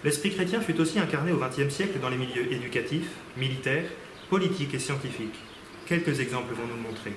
L'esprit 0.03 0.31
chrétien 0.31 0.61
fut 0.61 0.79
aussi 0.79 0.97
incarné 0.97 1.31
au 1.31 1.37
XXe 1.37 1.73
siècle 1.73 1.99
dans 2.01 2.09
les 2.09 2.17
milieux 2.17 2.51
éducatifs, 2.51 3.09
militaires, 3.37 3.89
politiques 4.29 4.73
et 4.73 4.79
scientifiques. 4.79 5.39
Quelques 5.85 6.19
exemples 6.19 6.53
vont 6.53 6.67
nous 6.67 6.81
montrer. 6.81 7.13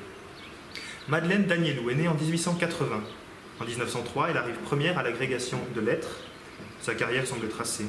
Madeleine 1.09 1.47
Danielou 1.47 1.89
est 1.89 1.95
née 1.95 2.07
en 2.07 2.13
1880. 2.13 3.03
En 3.61 3.65
1903, 3.65 4.29
elle 4.29 4.37
arrive 4.37 4.57
première 4.57 4.99
à 4.99 5.03
l'agrégation 5.03 5.59
de 5.75 5.81
lettres. 5.81 6.19
Sa 6.83 6.95
carrière 6.95 7.27
semble 7.27 7.49
tracée. 7.49 7.87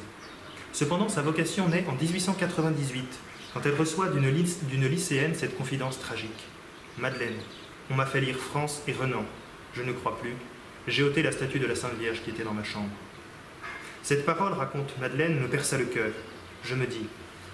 Cependant, 0.71 1.09
sa 1.09 1.21
vocation 1.21 1.67
naît 1.67 1.83
en 1.89 2.01
1898, 2.01 3.19
quand 3.53 3.59
elle 3.65 3.75
reçoit 3.75 4.07
d'une 4.07 4.88
lycéenne 4.88 5.35
cette 5.35 5.57
confidence 5.57 5.99
tragique. 5.99 6.47
Madeleine, 6.97 7.35
on 7.91 7.95
m'a 7.95 8.05
fait 8.05 8.21
lire 8.21 8.38
France 8.38 8.83
et 8.88 8.93
Renan. 8.93 9.25
Je 9.73 9.81
ne 9.81 9.91
crois 9.91 10.17
plus. 10.17 10.35
J'ai 10.88 11.03
ôté 11.03 11.21
la 11.21 11.33
statue 11.33 11.59
de 11.59 11.67
la 11.67 11.75
Sainte 11.75 11.99
Vierge 11.99 12.21
qui 12.23 12.29
était 12.29 12.45
dans 12.45 12.53
ma 12.53 12.63
chambre. 12.63 12.88
Cette 14.01 14.25
parole, 14.25 14.53
raconte 14.53 14.97
Madeleine, 14.97 15.41
me 15.41 15.49
perça 15.49 15.77
le 15.77 15.85
cœur. 15.85 16.11
Je 16.63 16.73
me 16.73 16.88
dis, 16.88 17.05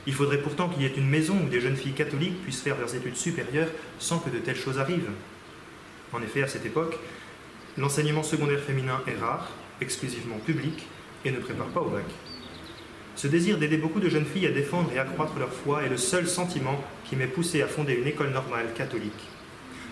il 0.05 0.13
faudrait 0.13 0.43
pourtant 0.43 0.69
qu'il 0.69 0.83
y 0.83 0.85
ait 0.85 0.93
une 0.95 1.09
maison 1.09 1.35
où 1.43 1.49
des 1.49 1.59
jeunes 1.59 1.75
filles 1.75 1.93
catholiques 1.93 2.43
puissent 2.43 2.61
faire 2.61 2.77
leurs 2.77 2.93
études 2.93 3.17
supérieures 3.17 3.71
sans 3.97 4.19
que 4.19 4.29
de 4.29 4.37
telles 4.37 4.55
choses 4.55 4.77
arrivent. 4.77 5.09
En 6.15 6.21
effet, 6.21 6.43
à 6.43 6.47
cette 6.47 6.65
époque, 6.65 6.97
l'enseignement 7.77 8.23
secondaire 8.23 8.61
féminin 8.61 9.01
est 9.05 9.19
rare, 9.19 9.49
exclusivement 9.81 10.37
public, 10.37 10.87
et 11.25 11.31
ne 11.31 11.39
prépare 11.39 11.67
pas 11.67 11.81
au 11.81 11.89
bac. 11.89 12.05
Ce 13.17 13.27
désir 13.27 13.57
d'aider 13.57 13.75
beaucoup 13.75 13.99
de 13.99 14.07
jeunes 14.07 14.25
filles 14.25 14.47
à 14.47 14.51
défendre 14.51 14.91
et 14.93 14.99
accroître 14.99 15.37
leur 15.37 15.51
foi 15.51 15.83
est 15.83 15.89
le 15.89 15.97
seul 15.97 16.25
sentiment 16.25 16.81
qui 17.03 17.17
m'est 17.17 17.27
poussé 17.27 17.61
à 17.61 17.67
fonder 17.67 17.95
une 17.95 18.07
école 18.07 18.31
normale 18.31 18.67
catholique. 18.75 19.27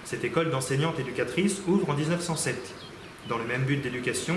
Cette 0.06 0.24
école 0.24 0.50
d'enseignantes 0.50 1.00
éducatrices 1.00 1.62
ouvre 1.68 1.90
en 1.90 1.94
1907. 1.94 2.56
Dans 3.28 3.38
le 3.38 3.46
même 3.46 3.64
but 3.64 3.82
d'éducation, 3.82 4.36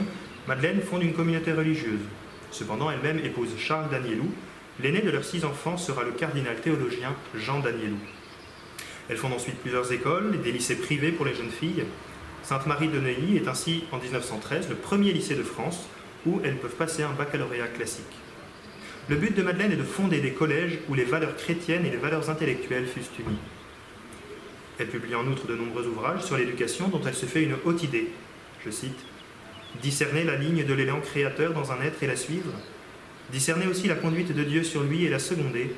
Madeleine 0.49 0.81
fonde 0.81 1.03
une 1.03 1.15
communauté 1.15 1.53
religieuse. 1.53 2.03
Cependant, 2.51 2.91
elle-même 2.91 3.25
épouse 3.25 3.51
Charles 3.59 3.91
Danielou. 3.91 4.33
L'aîné 4.83 5.03
de 5.03 5.11
leurs 5.11 5.25
six 5.25 5.45
enfants 5.45 5.77
sera 5.77 6.03
le 6.03 6.13
cardinal 6.13 6.57
théologien 6.57 7.15
Jean 7.35 7.61
Danielou. 7.61 7.99
Elle 9.09 9.17
fonde 9.17 9.33
ensuite 9.33 9.59
plusieurs 9.59 9.93
écoles 9.93 10.35
et 10.35 10.39
des 10.39 10.53
lycées 10.53 10.77
privés 10.77 11.13
pour 11.13 11.27
les 11.27 11.35
jeunes 11.35 11.51
filles. 11.51 11.85
Sainte-Marie 12.43 12.89
de 12.89 12.99
Neuilly 12.99 13.37
est 13.37 13.49
ainsi, 13.49 13.85
en 13.93 13.99
1913, 13.99 14.69
le 14.69 14.75
premier 14.75 15.13
lycée 15.13 15.35
de 15.35 15.43
France 15.43 15.89
où 16.27 16.41
elles 16.45 16.57
peuvent 16.57 16.75
passer 16.75 17.03
un 17.03 17.13
baccalauréat 17.13 17.69
classique. 17.69 18.05
Le 19.09 19.17
but 19.17 19.37
de 19.37 19.43
Madeleine 19.43 19.73
est 19.73 19.77
de 19.77 19.85
fonder 19.85 20.21
des 20.21 20.33
collèges 20.33 20.79
où 20.89 20.95
les 20.95 21.05
valeurs 21.05 21.37
chrétiennes 21.37 21.87
et 21.87 21.91
les 21.91 21.97
valeurs 21.97 22.29
intellectuelles 22.29 22.87
fussent 22.87 23.19
unies. 23.19 23.39
Elle 24.79 24.89
publie 24.89 25.15
en 25.15 25.27
outre 25.27 25.47
de 25.47 25.55
nombreux 25.55 25.87
ouvrages 25.87 26.25
sur 26.25 26.37
l'éducation 26.37 26.89
dont 26.89 27.01
elle 27.07 27.15
se 27.15 27.27
fait 27.27 27.45
une 27.45 27.55
haute 27.65 27.83
idée. 27.85 28.09
Je 28.65 28.71
cite 28.71 28.99
Discerner 29.81 30.25
la 30.25 30.37
ligne 30.37 30.65
de 30.65 30.75
l'élan 30.75 31.01
créateur 31.01 31.53
dans 31.53 31.71
un 31.71 31.81
être 31.83 32.03
et 32.03 32.07
la 32.07 32.17
suivre. 32.17 32.53
Discerner 33.31 33.67
aussi 33.67 33.89
la 33.89 33.95
conduite 33.95 34.35
de 34.35 34.43
Dieu 34.43 34.65
sur 34.65 34.83
lui 34.83 35.05
et 35.05 35.11
la 35.11 35.19
seconder. 35.19 35.75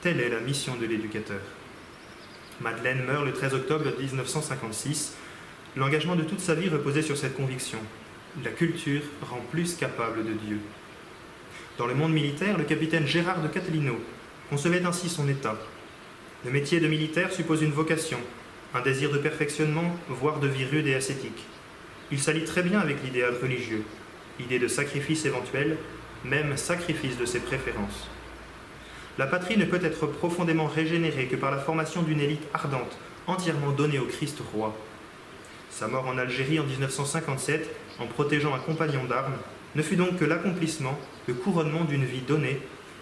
Telle 0.00 0.20
est 0.20 0.30
la 0.30 0.40
mission 0.40 0.74
de 0.76 0.86
l'éducateur. 0.86 1.40
Madeleine 2.60 3.04
meurt 3.04 3.24
le 3.24 3.32
13 3.32 3.54
octobre 3.54 3.84
1956. 3.98 5.14
L'engagement 5.76 6.16
de 6.16 6.22
toute 6.22 6.40
sa 6.40 6.54
vie 6.54 6.68
reposait 6.68 7.02
sur 7.02 7.16
cette 7.16 7.36
conviction. 7.36 7.78
La 8.44 8.50
culture 8.50 9.02
rend 9.22 9.40
plus 9.50 9.74
capable 9.74 10.24
de 10.24 10.32
Dieu. 10.32 10.58
Dans 11.78 11.86
le 11.86 11.94
monde 11.94 12.12
militaire, 12.12 12.58
le 12.58 12.64
capitaine 12.64 13.06
Gérard 13.06 13.42
de 13.42 13.48
Catalino 13.48 13.98
concevait 14.50 14.84
ainsi 14.84 15.08
son 15.08 15.28
état. 15.28 15.56
Le 16.44 16.50
métier 16.50 16.80
de 16.80 16.88
militaire 16.88 17.32
suppose 17.32 17.62
une 17.62 17.72
vocation, 17.72 18.18
un 18.74 18.82
désir 18.82 19.10
de 19.10 19.18
perfectionnement, 19.18 19.96
voire 20.08 20.40
de 20.40 20.48
vie 20.48 20.66
rude 20.66 20.86
et 20.86 20.94
ascétique. 20.94 21.44
Il 22.10 22.20
s'allie 22.20 22.44
très 22.44 22.62
bien 22.62 22.80
avec 22.80 23.02
l'idéal 23.02 23.34
religieux, 23.42 23.84
idée 24.38 24.58
de 24.58 24.68
sacrifice 24.68 25.24
éventuel, 25.24 25.78
même 26.24 26.56
sacrifice 26.56 27.16
de 27.16 27.24
ses 27.24 27.40
préférences. 27.40 28.08
La 29.18 29.26
patrie 29.26 29.58
ne 29.58 29.66
peut 29.66 29.80
être 29.82 30.06
profondément 30.06 30.66
régénérée 30.66 31.26
que 31.26 31.36
par 31.36 31.50
la 31.50 31.58
formation 31.58 32.02
d'une 32.02 32.20
élite 32.20 32.48
ardente, 32.54 32.96
entièrement 33.26 33.72
donnée 33.72 33.98
au 33.98 34.06
Christ 34.06 34.38
roi. 34.54 34.74
Sa 35.70 35.86
mort 35.86 36.06
en 36.06 36.16
Algérie 36.16 36.58
en 36.58 36.64
1957, 36.64 37.68
en 37.98 38.06
protégeant 38.06 38.54
un 38.54 38.58
compagnon 38.58 39.04
d'armes, 39.04 39.36
ne 39.74 39.82
fut 39.82 39.96
donc 39.96 40.18
que 40.18 40.24
l'accomplissement, 40.24 40.98
le 41.28 41.34
couronnement 41.34 41.84
d'une 41.84 42.04
vie 42.04 42.20
donnée 42.20 42.58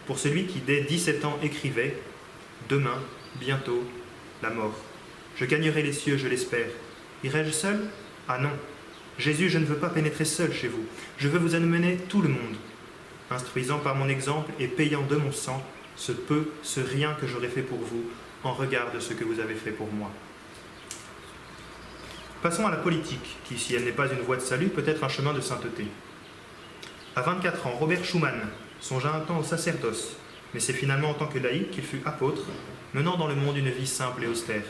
pour 0.07 0.19
celui 0.19 0.47
qui 0.47 0.59
dès 0.59 0.81
17 0.81 1.25
ans 1.25 1.39
écrivait 1.43 1.97
Demain, 2.69 2.99
bientôt, 3.41 3.85
la 4.43 4.51
mort. 4.51 4.75
Je 5.37 5.45
gagnerai 5.45 5.83
les 5.83 5.93
cieux, 5.93 6.17
je 6.17 6.29
l'espère. 6.29 6.69
Irai-je 7.25 7.51
seul? 7.51 7.81
Ah 8.29 8.39
non. 8.39 8.51
Jésus, 9.19 9.49
je 9.49 9.59
ne 9.59 9.65
veux 9.65 9.77
pas 9.77 9.89
pénétrer 9.89 10.25
seul 10.25 10.53
chez 10.53 10.69
vous. 10.69 10.85
Je 11.19 11.29
veux 11.29 11.39
vous 11.39 11.55
amener 11.55 11.97
tout 12.09 12.21
le 12.21 12.29
monde, 12.29 12.57
instruisant 13.31 13.79
par 13.79 13.95
mon 13.95 14.09
exemple 14.09 14.51
et 14.59 14.67
payant 14.67 15.03
de 15.03 15.17
mon 15.17 15.33
sang 15.33 15.63
ce 16.01 16.13
peu, 16.13 16.49
ce 16.63 16.81
rien 16.81 17.13
que 17.21 17.27
j'aurais 17.27 17.49
fait 17.49 17.61
pour 17.61 17.79
vous, 17.79 18.05
en 18.43 18.55
regard 18.55 18.91
de 18.91 19.01
ce 19.01 19.13
que 19.13 19.23
vous 19.23 19.39
avez 19.39 19.55
fait 19.55 19.71
pour 19.71 19.93
moi. 19.93 20.11
Passons 22.43 22.67
à 22.67 22.71
la 22.71 22.79
politique, 22.79 23.37
qui, 23.45 23.59
si 23.59 23.75
elle 23.75 23.85
n'est 23.85 23.93
pas 23.93 24.11
une 24.11 24.23
voie 24.23 24.37
de 24.37 24.41
salut, 24.41 24.69
peut 24.69 24.83
être 24.87 25.05
un 25.05 25.11
chemin 25.11 25.35
de 25.35 25.43
sainteté. 25.43 25.85
À 27.15 27.21
24 27.21 27.67
ans, 27.67 27.77
Robert 27.79 28.03
Schumann 28.03 28.41
songea 28.81 29.15
un 29.15 29.21
temps 29.21 29.41
au 29.41 29.45
sacerdoce, 29.45 30.17
mais 30.55 30.61
c'est 30.61 30.73
finalement 30.73 31.11
en 31.11 31.15
tant 31.15 31.27
que 31.27 31.39
laïc 31.39 31.71
qu'il 31.71 31.85
fut 31.85 32.01
apôtre, 32.07 32.45
menant 32.95 33.19
dans 33.19 33.29
le 33.29 33.35
monde 33.35 33.59
une 33.59 33.69
vie 33.69 33.87
simple 33.87 34.25
et 34.25 34.27
austère. 34.27 34.65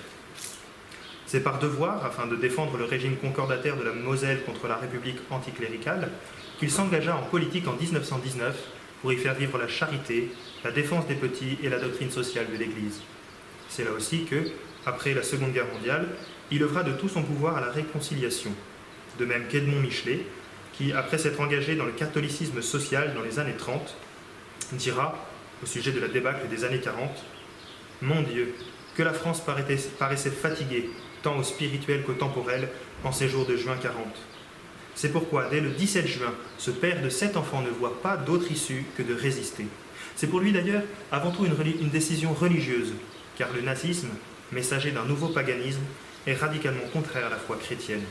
C'est 1.27 1.45
par 1.45 1.61
devoir, 1.61 2.05
afin 2.05 2.27
de 2.27 2.35
défendre 2.35 2.77
le 2.77 2.87
régime 2.87 3.17
concordataire 3.17 3.77
de 3.77 3.85
la 3.85 3.93
Moselle 3.93 4.43
contre 4.43 4.67
la 4.67 4.79
République 4.79 5.21
anticléricale, 5.31 6.11
qu'il 6.59 6.73
s'engagea 6.73 7.15
en 7.15 7.23
politique 7.23 7.69
en 7.69 7.75
1919 7.75 8.57
pour 9.01 9.13
y 9.13 9.17
faire 9.17 9.35
vivre 9.35 9.59
la 9.59 9.69
charité, 9.69 10.31
la 10.65 10.71
défense 10.71 11.07
des 11.07 11.15
petits 11.15 11.59
et 11.63 11.69
la 11.69 11.79
doctrine 11.79 12.11
sociale 12.11 12.47
de 12.53 12.57
l'Église. 12.57 13.01
C'est 13.69 13.85
là 13.85 13.93
aussi 13.93 14.25
que, 14.25 14.51
après 14.87 15.15
la 15.15 15.23
Seconde 15.23 15.53
Guerre 15.53 15.73
mondiale, 15.73 16.09
il 16.51 16.63
œuvra 16.63 16.83
de 16.83 16.93
tout 16.93 17.09
son 17.09 17.23
pouvoir 17.23 17.57
à 17.57 17.61
la 17.61 17.71
réconciliation. 17.71 18.53
De 19.19 19.25
même 19.25 19.47
qu'Edmond 19.49 19.81
Michelet, 19.81 20.25
qui, 20.73 20.93
après 20.93 21.19
s'être 21.19 21.41
engagé 21.41 21.77
dans 21.77 21.85
le 21.85 21.93
catholicisme 21.93 22.63
social 22.63 23.15
dans 23.15 23.23
les 23.23 23.39
années 23.39 23.57
30, 23.57 23.95
dira, 24.73 25.27
au 25.63 25.67
sujet 25.67 25.93
de 25.93 26.01
la 26.01 26.09
débâcle 26.09 26.49
des 26.49 26.65
années 26.65 26.81
40, 26.81 27.11
Mon 28.03 28.23
Dieu, 28.23 28.55
que 28.97 29.03
la 29.03 29.13
France 29.13 29.43
paraissait 29.43 30.31
fatiguée, 30.31 30.91
tant 31.23 31.39
au 31.39 31.43
spirituel 31.43 32.03
qu'au 32.03 32.15
temporel, 32.15 32.69
en 33.05 33.13
ces 33.13 33.29
jours 33.29 33.47
de 33.47 33.57
juin 33.57 33.77
40. 33.81 34.05
C'est 35.01 35.09
pourquoi, 35.09 35.49
dès 35.51 35.61
le 35.61 35.71
17 35.71 36.07
juin, 36.07 36.35
ce 36.59 36.71
père 36.71 37.01
de 37.01 37.09
sept 37.09 37.39
enfants 37.39 37.63
ne 37.63 37.71
voit 37.71 38.03
pas 38.03 38.19
d'autre 38.19 38.53
issue 38.53 38.85
que 38.99 39.03
de 39.03 39.15
résister. 39.15 39.65
C'est 40.15 40.27
pour 40.27 40.41
lui 40.41 40.53
d'ailleurs 40.53 40.83
avant 41.11 41.31
tout 41.31 41.47
une, 41.47 41.89
décision 41.89 42.35
religieuse, 42.35 42.93
car 43.39 43.49
le 43.55 43.63
nazisme, 43.63 44.11
messager 44.53 44.91
d'un 44.91 45.07
nouveau 45.07 45.29
paganisme, 45.29 45.81
est 46.27 46.35
radicalement 46.35 46.87
contraire 46.93 47.29
à 47.29 47.31
la 47.31 47.39
foi 47.39 47.57
chrétienne. 47.57 48.03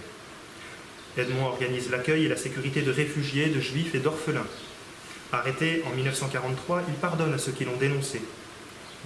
Edmond 1.15 1.46
organise 1.46 1.91
l'accueil 1.91 2.25
et 2.25 2.27
la 2.27 2.36
sécurité 2.36 2.81
de 2.81 2.89
réfugiés, 2.89 3.50
de 3.50 3.60
juifs 3.60 3.93
et 3.93 4.00
d'orphelins. 4.00 4.48
Arrêté 5.31 5.84
en 5.86 5.96
1943, 5.96 6.86
il 6.88 6.96
pardonne 6.96 7.36
à 7.36 7.38
ceux 7.38 7.51
qui 7.51 7.65
l'ont 7.65 7.77
dénoncé. 7.77 8.19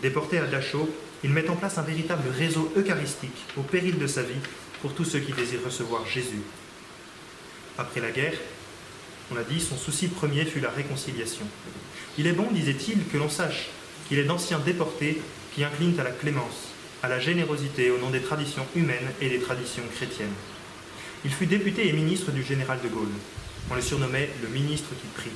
Déporté 0.02 0.38
à 0.38 0.46
Dachau, 0.46 0.90
il 1.22 1.32
met 1.32 1.50
en 1.50 1.58
place 1.58 1.78
un 1.78 1.82
véritable 1.82 2.30
réseau 2.30 2.72
eucharistique 2.78 3.44
au 3.58 3.62
péril 3.62 3.98
de 3.98 4.08
sa 4.08 4.22
vie 4.22 4.40
pour 4.82 4.94
tous 4.94 5.04
ceux 5.04 5.20
qui 5.20 5.34
désirent 5.34 5.66
recevoir 5.66 6.08
Jésus. 6.08 6.44
Après 7.77 8.01
la 8.01 8.12
guerre, 8.12 8.34
on 9.32 9.38
a 9.38 9.44
dit, 9.44 9.60
son 9.60 9.77
souci 9.77 10.08
premier 10.08 10.46
fut 10.46 10.60
la 10.60 10.70
réconciliation. 10.70 11.46
Il 12.18 12.27
est 12.27 12.34
bon, 12.34 12.48
disait-il, 12.51 13.08
que 13.08 13.18
l'on 13.18 13.30
sache 13.30 13.70
qu'il 14.08 14.20
est 14.20 14.25
d'anciens 14.25 14.60
déportés 14.60 15.22
qui 15.56 15.63
inclinent 15.63 16.00
à 16.00 16.03
la 16.03 16.12
clémence, 16.12 16.70
à 17.01 17.08
la 17.08 17.20
générosité 17.20 17.89
au 17.89 17.98
nom 17.98 18.10
des 18.10 18.22
traditions 18.22 18.65
humaines 18.75 19.12
et 19.22 19.30
des 19.30 19.39
traditions 19.39 19.84
chrétiennes. 19.96 20.34
Il 21.25 21.32
fut 21.32 21.48
député 21.48 21.88
et 21.88 21.94
ministre 21.94 22.32
du 22.32 22.44
général 22.44 22.80
de 22.84 22.89
Gaulle. 22.89 23.08
On 23.72 23.75
le 23.75 23.82
surnommait 23.82 24.30
le 24.42 24.50
ministre 24.50 24.89
qui 24.89 25.08
prie. 25.08 25.32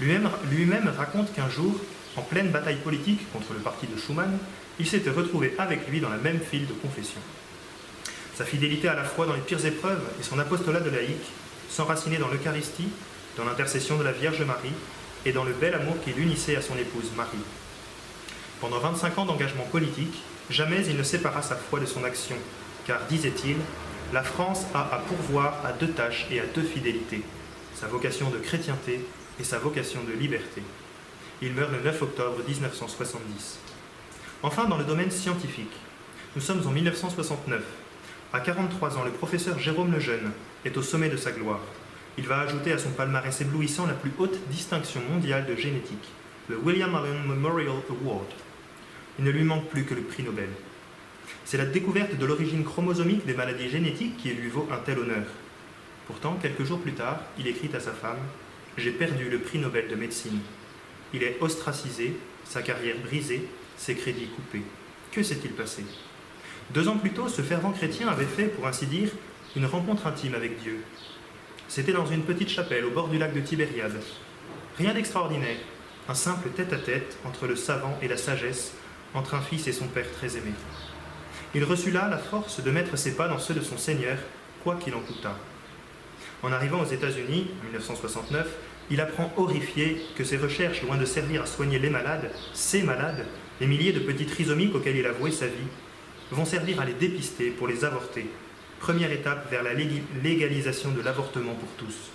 Lui-même 0.00 0.28
lui 0.50 0.68
raconte 0.98 1.32
qu'un 1.32 1.48
jour, 1.48 1.80
en 2.16 2.22
pleine 2.22 2.50
bataille 2.50 2.76
politique 2.76 3.20
contre 3.32 3.52
le 3.52 3.60
parti 3.60 3.86
de 3.86 3.98
Schumann, 3.98 4.38
il 4.78 4.86
s'était 4.86 5.10
retrouvé 5.10 5.54
avec 5.58 5.88
lui 5.88 6.00
dans 6.00 6.10
la 6.10 6.16
même 6.16 6.40
file 6.40 6.66
de 6.66 6.72
confession. 6.72 7.20
Sa 8.36 8.44
fidélité 8.44 8.88
à 8.88 8.94
la 8.94 9.04
foi 9.04 9.26
dans 9.26 9.34
les 9.34 9.40
pires 9.40 9.64
épreuves 9.64 10.02
et 10.20 10.24
son 10.24 10.38
apostolat 10.40 10.80
de 10.80 10.90
laïque 10.90 11.30
s'enracinaient 11.74 12.18
dans 12.18 12.28
l'Eucharistie, 12.28 12.88
dans 13.36 13.44
l'intercession 13.44 13.98
de 13.98 14.04
la 14.04 14.12
Vierge 14.12 14.42
Marie 14.42 14.72
et 15.26 15.32
dans 15.32 15.44
le 15.44 15.52
bel 15.52 15.74
amour 15.74 15.96
qui 16.04 16.12
l'unissait 16.12 16.56
à 16.56 16.62
son 16.62 16.76
épouse 16.78 17.10
Marie. 17.16 17.36
Pendant 18.60 18.78
25 18.78 19.18
ans 19.18 19.26
d'engagement 19.26 19.64
politique, 19.64 20.22
jamais 20.50 20.86
il 20.86 20.96
ne 20.96 21.02
sépara 21.02 21.42
sa 21.42 21.56
foi 21.56 21.80
de 21.80 21.86
son 21.86 22.04
action, 22.04 22.36
car, 22.86 23.00
disait-il, 23.10 23.56
la 24.12 24.22
France 24.22 24.66
a 24.72 24.82
à 24.94 24.98
pourvoir 24.98 25.66
à 25.66 25.72
deux 25.72 25.88
tâches 25.88 26.26
et 26.30 26.38
à 26.38 26.46
deux 26.46 26.62
fidélités, 26.62 27.22
sa 27.74 27.88
vocation 27.88 28.30
de 28.30 28.38
chrétienté 28.38 29.04
et 29.40 29.44
sa 29.44 29.58
vocation 29.58 30.00
de 30.04 30.12
liberté. 30.12 30.62
Il 31.42 31.54
meurt 31.54 31.72
le 31.72 31.80
9 31.80 32.02
octobre 32.02 32.36
1970. 32.46 33.58
Enfin, 34.44 34.66
dans 34.66 34.76
le 34.76 34.84
domaine 34.84 35.10
scientifique, 35.10 35.72
nous 36.36 36.42
sommes 36.42 36.64
en 36.66 36.70
1969. 36.70 37.62
À 38.32 38.40
43 38.40 38.96
ans, 38.96 39.04
le 39.04 39.10
professeur 39.10 39.58
Jérôme 39.58 39.92
Lejeune 39.92 40.30
est 40.64 40.76
au 40.76 40.82
sommet 40.82 41.08
de 41.08 41.16
sa 41.16 41.32
gloire. 41.32 41.60
Il 42.16 42.26
va 42.26 42.40
ajouter 42.40 42.72
à 42.72 42.78
son 42.78 42.90
palmarès 42.90 43.40
éblouissant 43.40 43.86
la 43.86 43.94
plus 43.94 44.12
haute 44.18 44.38
distinction 44.48 45.00
mondiale 45.10 45.46
de 45.46 45.56
génétique, 45.56 46.08
le 46.48 46.58
William 46.58 46.94
Allen 46.94 47.24
Memorial 47.26 47.74
Award. 47.90 48.26
Il 49.18 49.24
ne 49.24 49.30
lui 49.30 49.44
manque 49.44 49.68
plus 49.68 49.84
que 49.84 49.94
le 49.94 50.02
prix 50.02 50.22
Nobel. 50.22 50.48
C'est 51.44 51.58
la 51.58 51.66
découverte 51.66 52.16
de 52.16 52.26
l'origine 52.26 52.64
chromosomique 52.64 53.26
des 53.26 53.34
maladies 53.34 53.68
génétiques 53.68 54.16
qui 54.16 54.30
lui 54.30 54.48
vaut 54.48 54.68
un 54.70 54.78
tel 54.78 54.98
honneur. 54.98 55.24
Pourtant, 56.06 56.38
quelques 56.40 56.64
jours 56.64 56.80
plus 56.80 56.92
tard, 56.92 57.20
il 57.38 57.46
écrit 57.46 57.70
à 57.74 57.80
sa 57.80 57.92
femme 57.92 58.18
J'ai 58.76 58.92
perdu 58.92 59.28
le 59.28 59.38
prix 59.38 59.58
Nobel 59.58 59.88
de 59.88 59.94
médecine. 59.94 60.38
Il 61.12 61.22
est 61.22 61.36
ostracisé, 61.40 62.16
sa 62.44 62.62
carrière 62.62 62.96
brisée, 63.04 63.48
ses 63.76 63.94
crédits 63.94 64.28
coupés. 64.34 64.64
Que 65.12 65.22
s'est-il 65.22 65.52
passé? 65.52 65.84
Deux 66.72 66.88
ans 66.88 66.96
plus 66.96 67.10
tôt, 67.10 67.28
ce 67.28 67.42
fervent 67.42 67.72
chrétien 67.72 68.08
avait 68.08 68.24
fait, 68.24 68.46
pour 68.46 68.66
ainsi 68.66 68.86
dire, 68.86 69.10
une 69.56 69.66
rencontre 69.66 70.08
intime 70.08 70.34
avec 70.34 70.60
Dieu. 70.60 70.82
C'était 71.68 71.92
dans 71.92 72.06
une 72.06 72.24
petite 72.24 72.48
chapelle 72.48 72.84
au 72.84 72.90
bord 72.90 73.08
du 73.08 73.18
lac 73.18 73.32
de 73.32 73.40
Tibériade. 73.40 74.00
Rien 74.78 74.92
d'extraordinaire, 74.92 75.58
un 76.08 76.14
simple 76.14 76.48
tête-à-tête 76.50 77.16
entre 77.24 77.46
le 77.46 77.54
savant 77.54 77.96
et 78.02 78.08
la 78.08 78.16
sagesse, 78.16 78.72
entre 79.14 79.34
un 79.34 79.40
fils 79.40 79.68
et 79.68 79.72
son 79.72 79.86
père 79.86 80.10
très 80.10 80.36
aimé. 80.36 80.50
Il 81.54 81.62
reçut 81.62 81.92
là 81.92 82.08
la 82.08 82.18
force 82.18 82.62
de 82.64 82.70
mettre 82.72 82.98
ses 82.98 83.14
pas 83.14 83.28
dans 83.28 83.38
ceux 83.38 83.54
de 83.54 83.60
son 83.60 83.78
Seigneur, 83.78 84.18
quoi 84.64 84.74
qu'il 84.74 84.94
en 84.94 85.00
coûtât. 85.00 85.38
En 86.42 86.50
arrivant 86.50 86.80
aux 86.80 86.92
États-Unis, 86.92 87.46
en 87.60 87.64
1969, 87.66 88.48
il 88.90 89.00
apprend 89.00 89.32
horrifié 89.36 90.02
que 90.16 90.24
ses 90.24 90.36
recherches, 90.36 90.82
loin 90.82 90.96
de 90.96 91.04
servir 91.04 91.42
à 91.42 91.46
soigner 91.46 91.78
les 91.78 91.90
malades, 91.90 92.32
ses 92.52 92.82
malades, 92.82 93.24
les 93.60 93.68
milliers 93.68 93.92
de 93.92 94.00
petits 94.00 94.26
trisomiques 94.26 94.74
auxquels 94.74 94.96
il 94.96 95.06
a 95.06 95.12
voué 95.12 95.30
sa 95.30 95.46
vie, 95.46 95.68
vont 96.32 96.44
servir 96.44 96.80
à 96.80 96.84
les 96.84 96.94
dépister 96.94 97.50
pour 97.50 97.68
les 97.68 97.84
avorter. 97.84 98.26
Première 98.84 99.12
étape 99.12 99.50
vers 99.50 99.62
la 99.62 99.72
légalisation 99.72 100.90
de 100.90 101.00
l'avortement 101.00 101.54
pour 101.54 101.70
tous. 101.78 102.10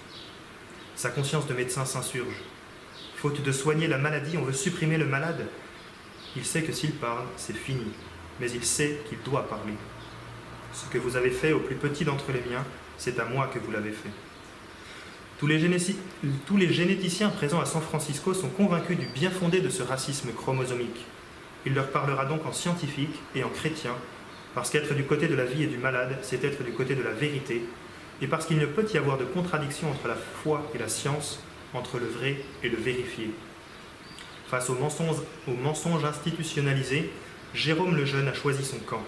Sa 0.95 1.09
conscience 1.09 1.47
de 1.47 1.55
médecin 1.55 1.83
s'insurge. 1.83 2.43
Faute 3.15 3.41
de 3.41 3.51
soigner 3.51 3.87
la 3.87 3.97
maladie, 3.97 4.37
on 4.37 4.43
veut 4.43 4.53
supprimer 4.53 4.99
le 4.99 5.07
malade. 5.07 5.47
Il 6.35 6.45
sait 6.45 6.61
que 6.61 6.71
s'il 6.71 6.91
parle, 6.91 7.25
c'est 7.37 7.57
fini, 7.57 7.87
mais 8.39 8.51
il 8.51 8.63
sait 8.63 8.99
qu'il 9.09 9.17
doit 9.25 9.49
parler. 9.49 9.73
Ce 10.71 10.85
que 10.93 10.99
vous 10.99 11.15
avez 11.15 11.31
fait 11.31 11.53
au 11.53 11.59
plus 11.59 11.73
petit 11.73 12.05
d'entre 12.05 12.31
les 12.31 12.47
miens, 12.47 12.63
c'est 12.99 13.19
à 13.19 13.25
moi 13.25 13.49
que 13.51 13.57
vous 13.57 13.71
l'avez 13.71 13.91
fait. 13.91 14.11
Tous 15.39 15.47
les, 15.47 15.59
tous 16.45 16.57
les, 16.57 16.71
généticiens 16.71 17.29
présents 17.29 17.61
à 17.61 17.65
San 17.65 17.81
Francisco 17.81 18.35
sont 18.35 18.49
convaincus 18.49 18.99
du 18.99 19.07
bien 19.07 19.31
fondé 19.31 19.59
de 19.59 19.69
ce 19.69 19.81
racisme 19.81 20.31
chromosomique. 20.33 21.07
Il 21.65 21.73
leur 21.73 21.89
parlera 21.89 22.25
donc 22.25 22.45
en 22.45 22.53
scientifique 22.53 23.19
et 23.33 23.43
en 23.43 23.49
chrétien, 23.49 23.95
parce 24.55 24.69
qu'être 24.69 24.93
du 24.93 25.03
côté 25.03 25.27
de 25.27 25.35
la 25.35 25.45
vie 25.45 25.63
et 25.63 25.67
du 25.67 25.77
malade, 25.77 26.17
c'est 26.21 26.43
être 26.43 26.63
du 26.63 26.71
côté 26.71 26.95
de 26.95 27.03
la 27.03 27.11
vérité, 27.11 27.61
et 28.21 28.27
parce 28.27 28.45
qu'il 28.45 28.57
ne 28.57 28.65
peut 28.65 28.85
y 28.93 28.97
avoir 28.97 29.17
de 29.17 29.25
contradiction 29.25 29.89
entre 29.89 30.07
la 30.07 30.15
foi 30.15 30.69
et 30.75 30.77
la 30.77 30.89
science, 30.89 31.39
entre 31.73 31.99
le 31.99 32.07
vrai 32.07 32.37
et 32.63 32.69
le 32.69 32.77
vérifié. 32.77 33.31
Face 34.49 34.69
aux 34.69 34.75
mensonges, 34.75 36.05
institutionnalisés, 36.05 37.11
Jérôme 37.53 37.95
le 37.95 38.05
Jeune 38.05 38.27
a 38.27 38.33
choisi 38.33 38.65
son 38.65 38.79
camp. 38.79 39.03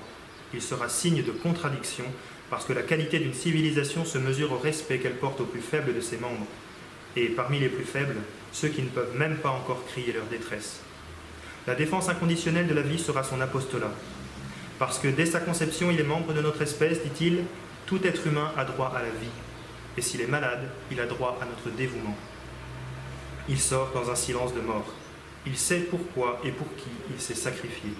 Il 0.53 0.61
sera 0.61 0.87
signe 0.89 1.23
de 1.23 1.31
contradiction 1.31 2.05
parce 2.49 2.65
que 2.65 2.73
la 2.73 2.83
qualité 2.83 3.19
d'une 3.19 3.33
civilisation 3.33 4.05
se 4.05 4.17
mesure 4.17 4.51
au 4.51 4.57
respect 4.57 4.99
qu'elle 4.99 5.15
porte 5.15 5.41
aux 5.41 5.45
plus 5.45 5.61
faibles 5.61 5.95
de 5.95 6.01
ses 6.01 6.17
membres, 6.17 6.45
et 7.15 7.27
parmi 7.27 7.59
les 7.59 7.69
plus 7.69 7.85
faibles, 7.85 8.17
ceux 8.51 8.67
qui 8.67 8.81
ne 8.81 8.89
peuvent 8.89 9.17
même 9.17 9.37
pas 9.37 9.49
encore 9.49 9.85
crier 9.85 10.13
leur 10.13 10.25
détresse. 10.25 10.81
La 11.65 11.75
défense 11.75 12.09
inconditionnelle 12.09 12.67
de 12.67 12.73
la 12.73 12.81
vie 12.81 12.99
sera 12.99 13.23
son 13.23 13.39
apostolat, 13.41 13.91
parce 14.81 14.97
que 14.97 15.07
dès 15.07 15.27
sa 15.27 15.39
conception, 15.39 15.91
il 15.91 15.99
est 15.99 16.03
membre 16.03 16.33
de 16.33 16.41
notre 16.41 16.63
espèce, 16.63 17.03
dit-il, 17.03 17.43
tout 17.85 17.99
être 18.03 18.25
humain 18.25 18.51
a 18.57 18.65
droit 18.65 18.91
à 18.95 19.03
la 19.03 19.11
vie, 19.11 19.29
et 19.95 20.01
s'il 20.01 20.21
est 20.21 20.27
malade, 20.27 20.71
il 20.89 20.99
a 20.99 21.05
droit 21.05 21.37
à 21.39 21.45
notre 21.45 21.69
dévouement. 21.77 22.17
Il 23.47 23.59
sort 23.59 23.91
dans 23.93 24.09
un 24.09 24.15
silence 24.15 24.55
de 24.55 24.59
mort. 24.59 24.91
Il 25.45 25.55
sait 25.55 25.81
pourquoi 25.81 26.41
et 26.43 26.49
pour 26.49 26.65
qui 26.77 26.89
il 27.13 27.21
s'est 27.21 27.35
sacrifié. 27.35 27.91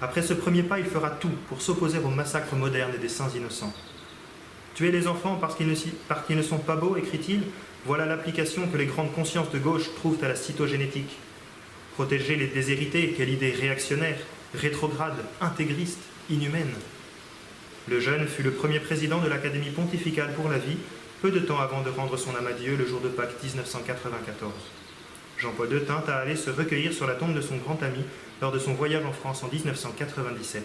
Après 0.00 0.22
ce 0.22 0.34
premier 0.34 0.62
pas, 0.62 0.78
il 0.78 0.84
fera 0.84 1.10
tout 1.10 1.32
pour 1.48 1.60
s'opposer 1.60 1.98
au 1.98 2.10
massacre 2.10 2.54
moderne 2.54 2.92
des 3.00 3.08
saints 3.08 3.30
innocents. 3.34 3.74
Tuer 4.76 4.92
les 4.92 5.08
enfants 5.08 5.36
parce 5.40 5.56
qu'ils 5.56 5.66
ne, 5.66 6.34
ne 6.36 6.42
sont 6.42 6.58
pas 6.58 6.76
beaux, 6.76 6.96
écrit-il, 6.96 7.42
voilà 7.86 8.06
l'application 8.06 8.68
que 8.68 8.76
les 8.76 8.86
grandes 8.86 9.12
consciences 9.12 9.50
de 9.50 9.58
gauche 9.58 9.92
trouvent 9.96 10.22
à 10.22 10.28
la 10.28 10.36
cytogénétique. 10.36 11.16
Protéger 11.94 12.36
les 12.36 12.46
déshérités, 12.46 13.14
quelle 13.16 13.30
idée 13.30 13.50
réactionnaire, 13.50 14.18
rétrograde, 14.54 15.16
intégriste, 15.40 16.02
inhumaine. 16.30 16.74
Le 17.88 18.00
jeune 18.00 18.26
fut 18.26 18.42
le 18.42 18.50
premier 18.50 18.80
président 18.80 19.18
de 19.18 19.28
l'Académie 19.28 19.70
pontificale 19.70 20.34
pour 20.34 20.48
la 20.48 20.58
vie, 20.58 20.76
peu 21.22 21.30
de 21.30 21.40
temps 21.40 21.58
avant 21.58 21.82
de 21.82 21.90
rendre 21.90 22.16
son 22.16 22.34
âme 22.36 22.46
à 22.46 22.52
Dieu 22.52 22.76
le 22.76 22.86
jour 22.86 23.00
de 23.00 23.08
Pâques 23.08 23.42
1994. 23.42 24.52
Jean-Paul 25.38 25.72
II 25.72 25.84
tint 25.84 26.04
à 26.08 26.16
aller 26.16 26.36
se 26.36 26.50
recueillir 26.50 26.92
sur 26.92 27.06
la 27.06 27.14
tombe 27.14 27.34
de 27.34 27.40
son 27.40 27.56
grand 27.56 27.82
ami 27.82 28.04
lors 28.40 28.52
de 28.52 28.58
son 28.58 28.74
voyage 28.74 29.04
en 29.04 29.12
France 29.12 29.42
en 29.42 29.48
1997. 29.48 30.64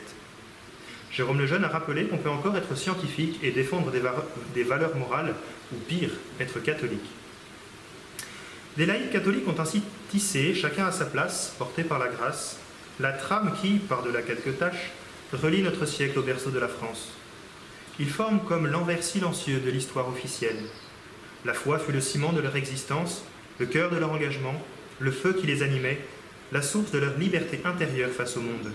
Jérôme 1.11 1.39
Lejeune 1.39 1.63
a 1.63 1.67
rappelé 1.67 2.05
qu'on 2.05 2.17
peut 2.17 2.29
encore 2.29 2.57
être 2.57 2.75
scientifique 2.75 3.39
et 3.43 3.51
défendre 3.51 3.91
des, 3.91 4.63
valeurs 4.63 4.95
morales, 4.95 5.35
ou 5.71 5.75
pire, 5.75 6.09
être 6.39 6.59
catholique. 6.59 7.05
Des 8.77 8.87
laïcs 8.87 9.11
catholiques 9.11 9.47
ont 9.47 9.59
ainsi 9.59 9.83
tissé, 10.09 10.55
chacun 10.55 10.87
à 10.87 10.91
sa 10.91 11.05
place, 11.05 11.53
porté 11.59 11.83
par 11.83 11.99
la 11.99 12.07
grâce, 12.07 12.57
la 12.99 13.11
trame 13.11 13.53
qui, 13.61 13.79
par-delà 13.79 14.21
quelques 14.21 14.57
tâches, 14.59 14.91
relie 15.33 15.63
notre 15.63 15.85
siècle 15.85 16.19
au 16.19 16.21
berceau 16.21 16.51
de 16.51 16.59
la 16.59 16.67
France. 16.67 17.09
Ils 17.99 18.09
forment 18.09 18.41
comme 18.41 18.67
l'envers 18.67 19.03
silencieux 19.03 19.59
de 19.59 19.69
l'histoire 19.69 20.07
officielle. 20.07 20.63
La 21.45 21.53
foi 21.53 21.79
fut 21.79 21.91
le 21.91 22.01
ciment 22.01 22.33
de 22.33 22.41
leur 22.41 22.55
existence, 22.55 23.23
le 23.59 23.65
cœur 23.65 23.89
de 23.89 23.97
leur 23.97 24.11
engagement, 24.11 24.61
le 24.99 25.11
feu 25.11 25.33
qui 25.33 25.47
les 25.47 25.63
animait, 25.63 25.99
la 26.51 26.61
source 26.61 26.91
de 26.91 26.99
leur 26.99 27.17
liberté 27.17 27.59
intérieure 27.65 28.11
face 28.11 28.37
au 28.37 28.41
monde. 28.41 28.71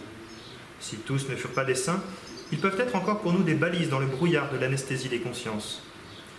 Si 0.81 0.97
tous 0.97 1.29
ne 1.29 1.37
furent 1.37 1.51
pas 1.51 1.65
des 1.65 1.75
saints, 1.75 2.03
ils 2.51 2.59
peuvent 2.59 2.81
être 2.81 2.97
encore 2.97 3.21
pour 3.21 3.33
nous 3.33 3.43
des 3.43 3.55
balises 3.55 3.89
dans 3.89 3.99
le 3.99 4.07
brouillard 4.07 4.51
de 4.51 4.59
l'anesthésie 4.59 5.09
des 5.09 5.21
consciences. 5.21 5.83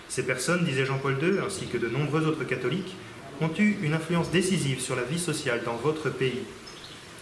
Ces 0.08 0.24
personnes, 0.24 0.66
disait 0.66 0.86
Jean-Paul 0.86 1.18
II, 1.22 1.40
ainsi 1.46 1.68
que 1.68 1.78
de 1.78 1.88
nombreux 1.88 2.26
autres 2.26 2.44
catholiques, 2.44 2.96
ont 3.42 3.52
eu 3.58 3.78
une 3.84 3.94
influence 3.94 4.32
décisive 4.32 4.82
sur 4.82 4.96
la 4.96 5.04
vie 5.04 5.20
sociale 5.20 5.62
dans 5.64 5.76
votre 5.76 6.10
pays. 6.10 6.42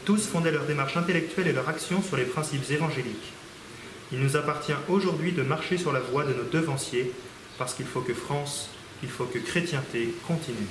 Tous 0.06 0.28
fondaient 0.28 0.52
leur 0.52 0.66
démarche 0.66 0.98
intellectuelle 0.98 1.48
et 1.48 1.54
leur 1.54 1.68
action 1.68 2.02
sur 2.02 2.18
les 2.18 2.24
principes 2.24 2.70
évangéliques. 2.72 3.34
Il 4.12 4.20
nous 4.20 4.38
appartient 4.38 4.74
aujourd'hui 4.88 5.34
de 5.34 5.44
marcher 5.44 5.78
sur 5.78 5.92
la 5.92 6.00
voie 6.00 6.24
de 6.24 6.34
nos 6.34 6.44
devanciers, 6.44 7.12
parce 7.58 7.74
qu'il 7.74 7.86
faut 7.86 8.02
que 8.02 8.14
France, 8.14 8.70
il 9.04 9.10
faut 9.10 9.26
que 9.26 9.40
chrétienté 9.40 10.14
continue. 10.28 10.68